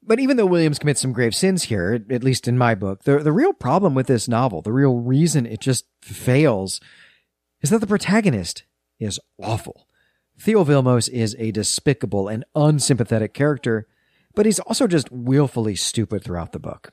But 0.03 0.21
even 0.21 0.37
though 0.37 0.47
Williams 0.47 0.79
commits 0.79 1.01
some 1.01 1.15
grave 1.15 1.35
sins 1.35 1.65
here, 1.65 2.05
at 2.11 2.23
least 2.23 2.47
in 2.47 2.59
my 2.59 2.75
book, 2.75 3.05
the, 3.05 3.19
the 3.19 3.33
real 3.33 3.55
problem 3.55 3.95
with 3.95 4.07
this 4.07 4.29
novel, 4.29 4.61
the 4.61 4.73
real 4.73 4.97
reason 4.97 5.47
it 5.47 5.61
just 5.61 5.87
fails, 6.03 6.81
is 7.63 7.71
that 7.71 7.81
the 7.81 7.87
protagonist 7.87 8.65
is 9.01 9.19
awful. 9.43 9.87
Theo 10.39 10.65
Vilmos 10.65 11.09
is 11.09 11.35
a 11.39 11.51
despicable 11.51 12.29
and 12.29 12.45
unsympathetic 12.55 13.33
character, 13.33 13.87
but 14.35 14.47
he's 14.47 14.61
also 14.61 14.87
just 14.87 15.11
willfully 15.11 15.75
stupid 15.75 16.23
throughout 16.23 16.53
the 16.53 16.59
book. 16.59 16.93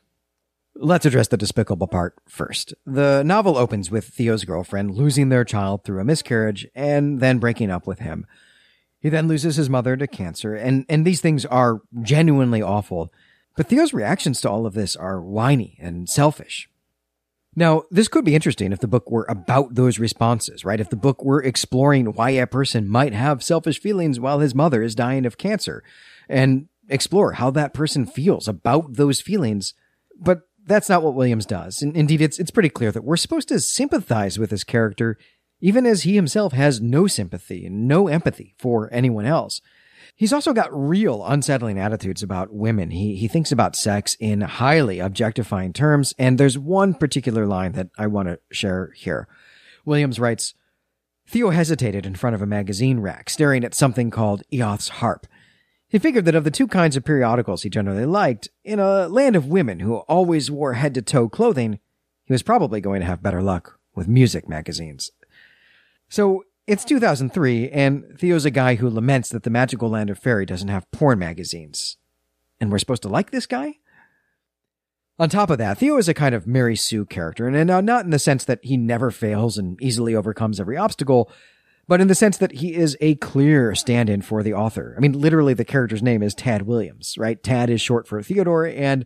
Let's 0.77 1.05
address 1.05 1.29
the 1.29 1.38
despicable 1.38 1.88
part 1.88 2.15
first. 2.27 2.73
The 2.85 3.23
novel 3.23 3.57
opens 3.57 3.89
with 3.89 4.05
Theo's 4.05 4.43
girlfriend 4.43 4.91
losing 4.91 5.29
their 5.29 5.45
child 5.45 5.83
through 5.83 6.01
a 6.01 6.03
miscarriage 6.03 6.67
and 6.75 7.21
then 7.21 7.39
breaking 7.39 7.71
up 7.71 7.88
with 7.88 7.99
him. 7.99 8.25
He 8.99 9.09
then 9.09 9.27
loses 9.27 9.55
his 9.55 9.69
mother 9.69 9.95
to 9.95 10.07
cancer, 10.07 10.55
and, 10.55 10.85
and 10.89 11.05
these 11.05 11.21
things 11.21 11.45
are 11.45 11.81
genuinely 12.01 12.61
awful. 12.61 13.13
But 13.55 13.67
Theo's 13.67 13.93
reactions 13.93 14.41
to 14.41 14.49
all 14.49 14.65
of 14.65 14.73
this 14.73 14.95
are 14.95 15.21
whiny 15.21 15.77
and 15.79 16.09
selfish. 16.09 16.67
Now, 17.55 17.83
this 17.89 18.09
could 18.09 18.25
be 18.25 18.35
interesting 18.35 18.73
if 18.73 18.79
the 18.79 18.88
book 18.88 19.09
were 19.09 19.25
about 19.29 19.75
those 19.75 19.97
responses, 19.97 20.65
right? 20.65 20.79
If 20.81 20.89
the 20.89 20.97
book 20.97 21.23
were 21.23 21.41
exploring 21.41 22.07
why 22.07 22.31
a 22.31 22.47
person 22.47 22.89
might 22.89 23.13
have 23.13 23.43
selfish 23.43 23.79
feelings 23.79 24.19
while 24.19 24.39
his 24.39 24.53
mother 24.53 24.81
is 24.81 24.93
dying 24.93 25.25
of 25.25 25.38
cancer 25.38 25.83
and 26.27 26.67
explore 26.89 27.33
how 27.33 27.51
that 27.51 27.73
person 27.73 28.05
feels 28.05 28.49
about 28.49 28.95
those 28.95 29.21
feelings. 29.21 29.73
But 30.19 30.41
that's 30.65 30.89
not 30.89 31.04
what 31.04 31.15
Williams 31.15 31.45
does. 31.45 31.82
And 31.82 31.95
indeed, 31.95 32.21
it's, 32.21 32.39
it's 32.39 32.51
pretty 32.51 32.69
clear 32.69 32.91
that 32.91 33.04
we're 33.04 33.17
supposed 33.17 33.47
to 33.49 33.60
sympathize 33.60 34.39
with 34.39 34.51
his 34.51 34.63
character, 34.63 35.17
even 35.62 35.86
as 35.86 36.04
he 36.04 36.15
himself 36.15 36.54
has 36.54 36.82
no 36.82 37.08
sympathy 37.08 37.65
and 37.65 37.88
no 37.88 38.08
empathy 38.08 38.56
for 38.58 38.89
anyone 38.91 39.25
else. 39.25 39.62
He's 40.15 40.34
also 40.34 40.54
got 40.54 40.69
real 40.71 41.25
unsettling 41.25 41.78
attitudes 41.78 42.23
about 42.23 42.54
women. 42.54 42.91
He, 42.91 43.15
he 43.15 43.28
thinks 43.28 43.51
about 43.51 43.75
sex 43.75 44.15
in 44.19 44.41
highly 44.41 44.99
objectifying 44.99 45.73
terms. 45.73 46.13
And 46.17 46.38
there's 46.38 46.58
one 46.58 46.93
particular 46.93 47.45
line 47.45 47.73
that 47.73 47.89
I 47.97 48.08
want 48.08 48.30
to 48.30 48.39
share 48.51 48.91
here. 48.95 49.28
Williams 49.84 50.19
writes, 50.19 50.54
Theo 51.28 51.49
hesitated 51.49 52.06
in 52.06 52.15
front 52.15 52.36
of 52.36 52.41
a 52.41 52.47
magazine 52.47 52.99
rack, 52.99 53.30
staring 53.30 53.63
at 53.63 53.73
something 53.73 54.10
called 54.10 54.43
Eoth's 54.54 54.88
Harp. 54.89 55.28
He 55.88 56.00
figured 56.00 56.26
that 56.26 56.36
of 56.36 56.43
the 56.43 56.52
two 56.52 56.67
kinds 56.67 56.95
of 56.95 57.06
periodicals 57.06 57.63
he 57.63 57.69
generally 57.69 58.06
liked, 58.06 58.50
in 58.63 58.80
a 58.80 59.08
land 59.08 59.36
of 59.36 59.48
women 59.48 59.80
who 59.80 59.98
always 59.98 60.50
wore 60.50 60.74
head 60.74 60.93
to 60.95 61.02
toe 61.02 61.30
clothing, 61.30 61.80
he 62.26 62.34
was 62.34 62.43
probably 62.43 62.82
going 62.82 63.02
to 63.02 63.06
have 63.06 63.21
better 63.21 63.41
luck 63.41 63.80
with 63.93 64.08
music 64.08 64.50
magazines. 64.50 65.12
So 66.10 66.43
it's 66.67 66.84
2003, 66.84 67.69
and 67.69 68.04
Theo's 68.17 68.45
a 68.45 68.52
guy 68.52 68.76
who 68.76 68.89
laments 68.89 69.30
that 69.30 69.43
the 69.43 69.50
magical 69.50 69.89
land 69.89 70.10
of 70.10 70.17
fairy 70.17 70.45
doesn't 70.45 70.67
have 70.67 70.89
porn 70.91 71.19
magazines. 71.19 71.98
And 72.60 72.71
we're 72.71 72.80
supposed 72.80 73.04
to 73.04 73.10
like 73.10 73.32
this 73.32 73.45
guy? 73.45 73.76
On 75.19 75.30
top 75.30 75.50
of 75.50 75.60
that, 75.60 75.78
Theo 75.78 75.98
is 75.98 76.10
a 76.10 76.13
kind 76.13 76.36
of 76.36 76.48
Mary 76.48 76.76
Sue 76.76 77.06
character, 77.06 77.48
and 77.48 77.86
not 77.86 78.04
in 78.06 78.12
the 78.12 78.19
sense 78.19 78.43
that 78.43 78.60
he 78.63 78.76
never 78.76 79.12
fails 79.12 79.58
and 79.58 79.82
easily 79.82 80.15
overcomes 80.15 80.60
every 80.60 80.76
obstacle, 80.76 81.32
but 81.88 82.02
in 82.02 82.08
the 82.08 82.15
sense 82.15 82.38
that 82.38 82.54
he 82.54 82.74
is 82.74 82.98
a 83.02 83.15
clear 83.15 83.76
stand 83.76 84.10
in 84.10 84.21
for 84.21 84.43
the 84.43 84.54
author. 84.54 84.93
I 84.98 85.00
mean, 85.00 85.13
literally, 85.13 85.54
the 85.54 85.65
character's 85.65 86.04
name 86.04 86.24
is 86.24 86.34
Tad 86.34 86.63
Williams, 86.63 87.15
right? 87.17 87.41
Tad 87.41 87.69
is 87.69 87.82
short 87.82 88.08
for 88.08 88.21
Theodore, 88.21 88.65
and 88.65 89.06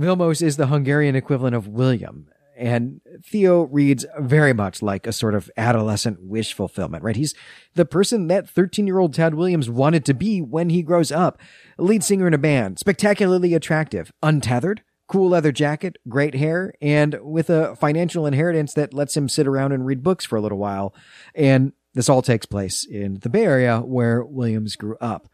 Vilmos 0.00 0.42
is 0.42 0.56
the 0.56 0.68
Hungarian 0.68 1.16
equivalent 1.16 1.56
of 1.56 1.68
William. 1.68 2.28
And 2.58 3.02
Theo 3.22 3.64
reads 3.64 4.06
very 4.18 4.54
much 4.54 4.80
like 4.80 5.06
a 5.06 5.12
sort 5.12 5.34
of 5.34 5.50
adolescent 5.58 6.22
wish 6.22 6.54
fulfillment, 6.54 7.04
right? 7.04 7.16
He's 7.16 7.34
the 7.74 7.84
person 7.84 8.28
that 8.28 8.48
13 8.48 8.86
year 8.86 8.98
old 8.98 9.12
Tad 9.12 9.34
Williams 9.34 9.68
wanted 9.68 10.06
to 10.06 10.14
be 10.14 10.40
when 10.40 10.70
he 10.70 10.82
grows 10.82 11.12
up. 11.12 11.38
Lead 11.76 12.02
singer 12.02 12.26
in 12.26 12.32
a 12.32 12.38
band, 12.38 12.78
spectacularly 12.78 13.52
attractive, 13.52 14.10
untethered, 14.22 14.82
cool 15.06 15.28
leather 15.28 15.52
jacket, 15.52 15.98
great 16.08 16.34
hair, 16.34 16.72
and 16.80 17.18
with 17.20 17.50
a 17.50 17.76
financial 17.76 18.26
inheritance 18.26 18.72
that 18.72 18.94
lets 18.94 19.16
him 19.16 19.28
sit 19.28 19.46
around 19.46 19.72
and 19.72 19.84
read 19.84 20.02
books 20.02 20.24
for 20.24 20.36
a 20.36 20.40
little 20.40 20.58
while. 20.58 20.94
And 21.34 21.72
this 21.96 22.10
all 22.10 22.20
takes 22.20 22.44
place 22.44 22.84
in 22.84 23.20
the 23.20 23.30
Bay 23.30 23.44
Area 23.44 23.80
where 23.80 24.22
Williams 24.22 24.76
grew 24.76 24.98
up. 25.00 25.28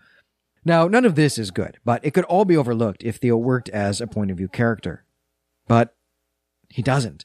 Now, 0.65 0.87
none 0.87 1.05
of 1.05 1.17
this 1.17 1.37
is 1.37 1.51
good, 1.51 1.79
but 1.85 2.05
it 2.05 2.13
could 2.13 2.25
all 2.27 2.45
be 2.45 2.57
overlooked 2.57 3.03
if 3.03 3.17
Theo 3.17 3.37
worked 3.37 3.69
as 3.71 4.01
a 4.01 4.07
point 4.07 4.31
of 4.31 4.37
view 4.37 4.47
character. 4.47 5.05
But 5.67 5.97
he 6.69 6.81
doesn't. 6.81 7.25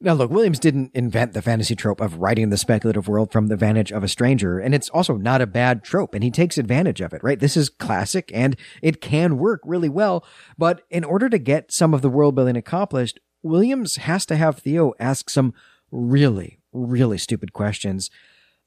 Now, 0.00 0.14
look, 0.14 0.30
Williams 0.30 0.58
didn't 0.58 0.92
invent 0.94 1.34
the 1.34 1.42
fantasy 1.42 1.76
trope 1.76 2.00
of 2.00 2.18
writing 2.18 2.48
the 2.48 2.56
speculative 2.56 3.08
world 3.08 3.30
from 3.30 3.48
the 3.48 3.56
vantage 3.56 3.92
of 3.92 4.02
a 4.02 4.08
stranger, 4.08 4.58
and 4.58 4.74
it's 4.74 4.88
also 4.88 5.16
not 5.16 5.42
a 5.42 5.46
bad 5.46 5.84
trope, 5.84 6.14
and 6.14 6.24
he 6.24 6.30
takes 6.30 6.56
advantage 6.56 7.02
of 7.02 7.12
it, 7.12 7.22
right? 7.22 7.40
This 7.40 7.58
is 7.58 7.68
classic, 7.68 8.30
and 8.32 8.56
it 8.80 9.02
can 9.02 9.36
work 9.36 9.60
really 9.66 9.90
well, 9.90 10.24
but 10.56 10.80
in 10.88 11.04
order 11.04 11.28
to 11.28 11.38
get 11.38 11.72
some 11.72 11.92
of 11.92 12.00
the 12.00 12.08
world 12.08 12.36
building 12.36 12.56
accomplished, 12.56 13.20
Williams 13.42 13.96
has 13.96 14.24
to 14.26 14.36
have 14.36 14.60
Theo 14.60 14.94
ask 14.98 15.28
some 15.28 15.52
really, 15.90 16.60
really 16.72 17.18
stupid 17.18 17.52
questions. 17.52 18.08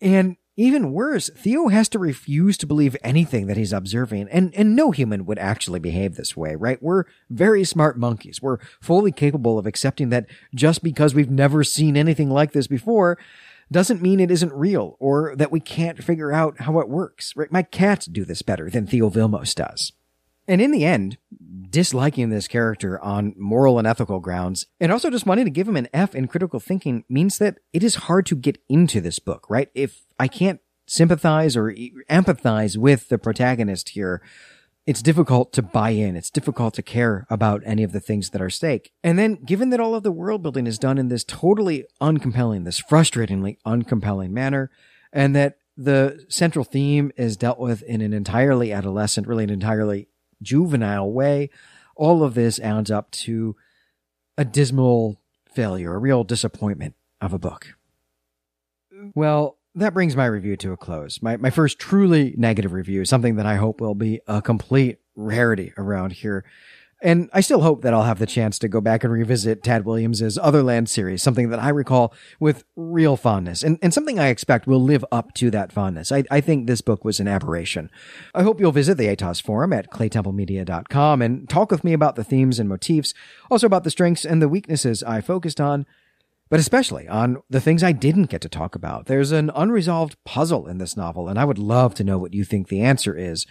And 0.02 0.38
even 0.58 0.92
worse, 0.92 1.30
Theo 1.36 1.70
has 1.70 1.88
to 1.90 2.00
refuse 2.00 2.58
to 2.58 2.68
believe 2.68 2.98
anything 3.04 3.48
that 3.48 3.58
he's 3.58 3.72
observing, 3.72 4.28
and, 4.30 4.54
and 4.54 4.76
no 4.76 4.92
human 4.92 5.26
would 5.26 5.40
actually 5.40 5.80
behave 5.80 6.16
this 6.16 6.36
way, 6.36 6.56
right? 6.56 6.82
We're 6.84 7.06
very 7.30 7.64
smart 7.64 7.98
monkeys. 7.98 8.42
We're 8.42 8.58
fully 8.82 9.12
capable 9.12 9.58
of 9.58 9.66
accepting 9.66 10.10
that 10.10 10.28
just 10.54 10.84
because 10.84 11.16
we've 11.16 11.32
never 11.32 11.64
seen 11.64 11.96
anything 11.96 12.30
like 12.30 12.52
this 12.52 12.68
before 12.68 13.18
doesn't 13.72 14.02
mean 14.02 14.20
it 14.20 14.30
isn't 14.32 14.52
real 14.52 14.98
or 15.00 15.34
that 15.38 15.52
we 15.52 15.62
can't 15.62 16.04
figure 16.04 16.34
out 16.34 16.60
how 16.62 16.80
it 16.80 16.90
works, 16.90 17.34
right? 17.38 17.52
My 17.52 17.64
cats 17.64 18.06
do 18.06 18.26
this 18.26 18.42
better 18.42 18.70
than 18.70 18.86
Theo 18.86 19.10
Vilmos 19.10 19.56
does. 19.56 19.94
And 20.52 20.62
in 20.62 20.72
the 20.72 20.84
end, 20.84 21.18
disliking 21.70 22.30
this 22.30 22.50
character 22.50 23.00
on 23.02 23.34
moral 23.38 23.78
and 23.80 23.88
ethical 23.88 24.20
grounds, 24.20 24.66
and 24.82 24.92
also 24.92 25.10
just 25.10 25.26
wanting 25.26 25.46
to 25.46 25.52
give 25.52 25.66
him 25.66 25.78
an 25.78 25.88
F 25.94 26.14
in 26.14 26.28
critical 26.28 26.60
thinking 26.60 27.06
means 27.08 27.38
that 27.38 27.60
it 27.72 27.86
is 27.86 27.96
hard 27.96 28.26
to 28.26 28.36
get 28.36 28.62
into 28.68 29.00
this 29.00 29.18
book, 29.18 29.50
right? 29.50 29.70
If 29.74 30.04
I 30.20 30.28
can't 30.28 30.60
sympathize 30.86 31.56
or 31.56 31.74
empathize 32.10 32.76
with 32.76 33.08
the 33.08 33.18
protagonist 33.18 33.90
here, 33.90 34.22
it's 34.86 35.02
difficult 35.02 35.54
to 35.54 35.62
buy 35.62 35.92
in. 35.92 36.18
It's 36.18 36.30
difficult 36.30 36.74
to 36.74 36.82
care 36.82 37.26
about 37.30 37.62
any 37.66 37.84
of 37.84 37.94
the 37.94 38.02
things 38.02 38.32
that 38.32 38.42
are 38.42 38.50
stake. 38.50 38.92
And 39.06 39.18
then, 39.18 39.36
given 39.46 39.70
that 39.70 39.80
all 39.80 39.96
of 39.96 40.04
the 40.04 40.12
world 40.12 40.44
building 40.44 40.68
is 40.68 40.78
done 40.78 40.98
in 40.98 41.08
this 41.08 41.24
totally 41.24 41.86
uncompelling, 42.02 42.66
this 42.66 42.82
frustratingly 42.82 43.56
uncompelling 43.66 44.32
manner, 44.32 44.70
and 45.14 45.34
that 45.34 45.60
the 45.78 46.26
central 46.28 46.66
theme 46.66 47.14
is 47.16 47.38
dealt 47.38 47.58
with 47.58 47.84
in 47.84 48.02
an 48.02 48.12
entirely 48.12 48.74
adolescent, 48.74 49.28
really 49.28 49.46
an 49.46 49.50
entirely 49.50 50.10
juvenile 50.42 51.12
way, 51.12 51.50
all 51.96 52.24
of 52.24 52.34
this 52.34 52.60
adds 52.60 52.90
up 52.90 53.12
to 53.12 53.56
a 54.38 54.46
dismal 54.46 55.20
failure, 55.54 55.94
a 55.94 56.00
real 56.00 56.24
disappointment 56.24 56.96
of 57.20 57.34
a 57.34 57.40
book. 57.40 57.76
Well, 59.16 59.58
that 59.76 59.94
brings 59.94 60.16
my 60.16 60.26
review 60.26 60.58
to 60.58 60.74
a 60.74 60.78
close. 60.78 61.22
My, 61.22 61.38
my 61.38 61.50
first 61.50 61.80
truly 61.80 62.34
negative 62.38 62.74
review, 62.74 63.06
something 63.06 63.36
that 63.36 63.46
I 63.46 63.56
hope 63.56 63.80
will 63.80 63.96
be 63.96 64.20
a 64.28 64.42
complete 64.42 65.00
rarity 65.16 65.74
around 65.78 66.14
here. 66.14 66.44
And 67.04 67.32
I 67.34 67.42
still 67.42 67.62
hope 67.62 67.82
that 67.82 67.96
I'll 67.96 68.04
have 68.04 68.20
the 68.20 68.28
chance 68.28 68.60
to 68.60 68.68
go 68.68 68.80
back 68.80 69.04
and 69.04 69.12
revisit 69.12 69.64
Tad 69.64 69.86
Williams's 69.86 70.38
Otherland 70.38 70.88
series, 70.88 71.24
something 71.24 71.50
that 71.50 71.60
I 71.60 71.70
recall 71.70 72.14
with 72.40 72.64
real 72.76 73.18
fondness 73.18 73.64
and, 73.64 73.80
and 73.82 73.92
something 73.92 74.20
I 74.20 74.28
expect 74.28 74.68
will 74.68 74.82
live 74.82 75.04
up 75.12 75.34
to 75.36 75.50
that 75.50 75.72
fondness. 75.72 76.12
I, 76.12 76.24
I 76.30 76.42
think 76.42 76.68
this 76.68 76.82
book 76.82 77.04
was 77.04 77.20
an 77.20 77.28
aberration. 77.28 77.90
I 78.36 78.44
hope 78.44 78.60
you'll 78.60 78.72
visit 78.72 78.98
the 78.98 79.08
ATOS 79.08 79.42
forum 79.42 79.74
at 79.74 79.90
claytemplemedia.com 79.90 81.22
and 81.24 81.50
talk 81.50 81.72
with 81.72 81.84
me 81.84 81.94
about 81.94 82.16
the 82.16 82.24
themes 82.24 82.60
and 82.60 82.70
motifs, 82.70 83.16
also 83.50 83.66
about 83.66 83.84
the 83.84 83.90
strengths 83.92 84.24
and 84.24 84.40
the 84.40 84.50
weaknesses 84.50 85.02
I 85.02 85.22
focused 85.22 85.60
on, 85.60 85.88
but 86.50 86.60
especially 86.60 87.08
on 87.08 87.42
the 87.50 87.62
things 87.62 87.82
I 87.82 87.94
didn't 87.94 88.30
get 88.30 88.42
to 88.42 88.50
talk 88.50 88.76
about. 88.76 89.08
There's 89.08 89.32
an 89.32 89.50
unresolved 89.56 90.18
puzzle 90.24 90.68
in 90.68 90.78
this 90.78 90.96
novel, 90.96 91.28
and 91.28 91.40
I 91.40 91.46
would 91.46 91.58
love 91.58 91.96
to 91.96 92.04
know 92.04 92.20
what 92.20 92.36
you 92.36 92.44
think 92.44 92.68
the 92.68 92.82
answer 92.82 93.18
is 93.18 93.48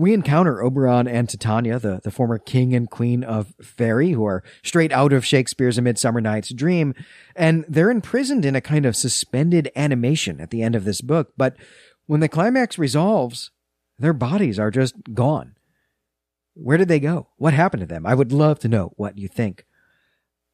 we 0.00 0.14
encounter 0.14 0.62
Oberon 0.62 1.06
and 1.06 1.28
Titania, 1.28 1.78
the, 1.78 2.00
the 2.02 2.10
former 2.10 2.38
king 2.38 2.74
and 2.74 2.90
queen 2.90 3.22
of 3.22 3.54
Fairy, 3.60 4.12
who 4.12 4.24
are 4.24 4.42
straight 4.62 4.92
out 4.92 5.12
of 5.12 5.26
Shakespeare's 5.26 5.76
A 5.76 5.82
Midsummer 5.82 6.22
Night's 6.22 6.54
Dream, 6.54 6.94
and 7.36 7.66
they're 7.68 7.90
imprisoned 7.90 8.46
in 8.46 8.56
a 8.56 8.62
kind 8.62 8.86
of 8.86 8.96
suspended 8.96 9.70
animation 9.76 10.40
at 10.40 10.48
the 10.48 10.62
end 10.62 10.74
of 10.74 10.84
this 10.84 11.02
book. 11.02 11.34
But 11.36 11.54
when 12.06 12.20
the 12.20 12.30
climax 12.30 12.78
resolves, 12.78 13.50
their 13.98 14.14
bodies 14.14 14.58
are 14.58 14.70
just 14.70 14.94
gone. 15.12 15.56
Where 16.54 16.78
did 16.78 16.88
they 16.88 17.00
go? 17.00 17.28
What 17.36 17.52
happened 17.52 17.82
to 17.82 17.86
them? 17.86 18.06
I 18.06 18.14
would 18.14 18.32
love 18.32 18.58
to 18.60 18.68
know 18.68 18.94
what 18.96 19.18
you 19.18 19.28
think. 19.28 19.66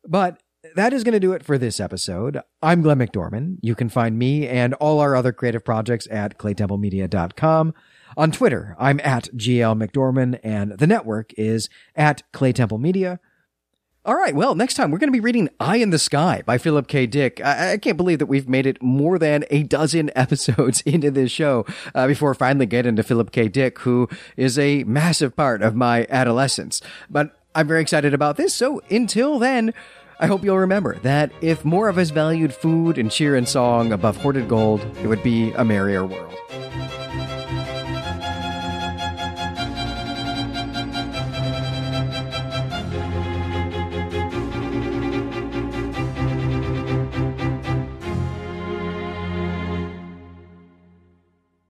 But 0.05 0.43
that 0.77 0.93
is 0.93 1.05
going 1.05 1.15
to 1.15 1.21
do 1.21 1.33
it 1.33 1.43
for 1.43 1.57
this 1.57 1.81
episode. 1.81 2.39
I'm 2.63 2.83
Glenn 2.83 2.99
McDorman. 2.99 3.57
You 3.63 3.75
can 3.75 3.89
find 3.89 4.19
me 4.19 4.47
and 4.47 4.75
all 4.75 5.01
our 5.01 5.17
other 5.17 5.33
creative 5.33 5.65
projects 5.65 6.07
at 6.11 6.39
claytemplemedia.com. 6.39 7.75
On 8.19 8.31
Twitter, 8.31 8.77
I'm 8.79 9.01
at 9.01 9.31
GL 9.35 9.83
McDorman, 9.83 10.39
and 10.43 10.73
the 10.73 10.87
network 10.87 11.33
is 11.39 11.71
at 11.95 12.23
Clay 12.33 12.53
Temple 12.53 12.77
Media. 12.77 13.21
All 14.05 14.17
right, 14.17 14.35
well, 14.35 14.55
next 14.55 14.75
time 14.75 14.91
we're 14.91 14.99
going 14.99 15.09
to 15.09 15.17
be 15.17 15.21
reading 15.21 15.49
Eye 15.59 15.79
in 15.79 15.91
the 15.91 15.99
Sky 15.99 16.43
by 16.45 16.59
Philip 16.59 16.89
K. 16.89 17.07
Dick. 17.07 17.41
I, 17.43 17.73
I 17.73 17.79
can't 17.79 17.97
believe 17.97 18.19
that 18.19 18.27
we've 18.27 18.49
made 18.49 18.67
it 18.67 18.83
more 18.83 19.19
than 19.19 19.45
a 19.51 19.63
dozen 19.63 20.11
episodes 20.17 20.83
into 20.83 21.11
this 21.11 21.31
show 21.31 21.65
uh, 21.95 22.07
before 22.07 22.35
finally 22.35 22.67
getting 22.67 22.97
to 22.97 23.03
Philip 23.03 23.33
K. 23.33 23.49
Dick, 23.49 23.79
who 23.81 24.11
is 24.37 24.59
a 24.59 24.85
massive 24.85 25.35
part 25.35 25.63
of 25.63 25.75
my 25.75 26.07
adolescence. 26.11 26.83
But 27.09 27.35
I'm 27.55 27.67
very 27.67 27.81
excited 27.81 28.13
about 28.13 28.37
this, 28.37 28.55
so 28.55 28.83
until 28.91 29.39
then, 29.39 29.73
I 30.19 30.27
hope 30.27 30.43
you'll 30.43 30.57
remember 30.57 30.99
that 31.01 31.31
if 31.43 31.63
more 31.63 31.89
of 31.89 31.99
us 31.99 32.09
valued 32.09 32.55
food 32.55 32.97
and 32.97 33.11
cheer 33.11 33.37
and 33.37 33.47
song 33.47 33.93
above 33.93 34.17
hoarded 34.17 34.49
gold, 34.49 34.81
it 35.03 35.09
would 35.09 35.23
be 35.23 35.53
a 35.53 35.65
merrier 35.65 36.07
world. 36.07 36.35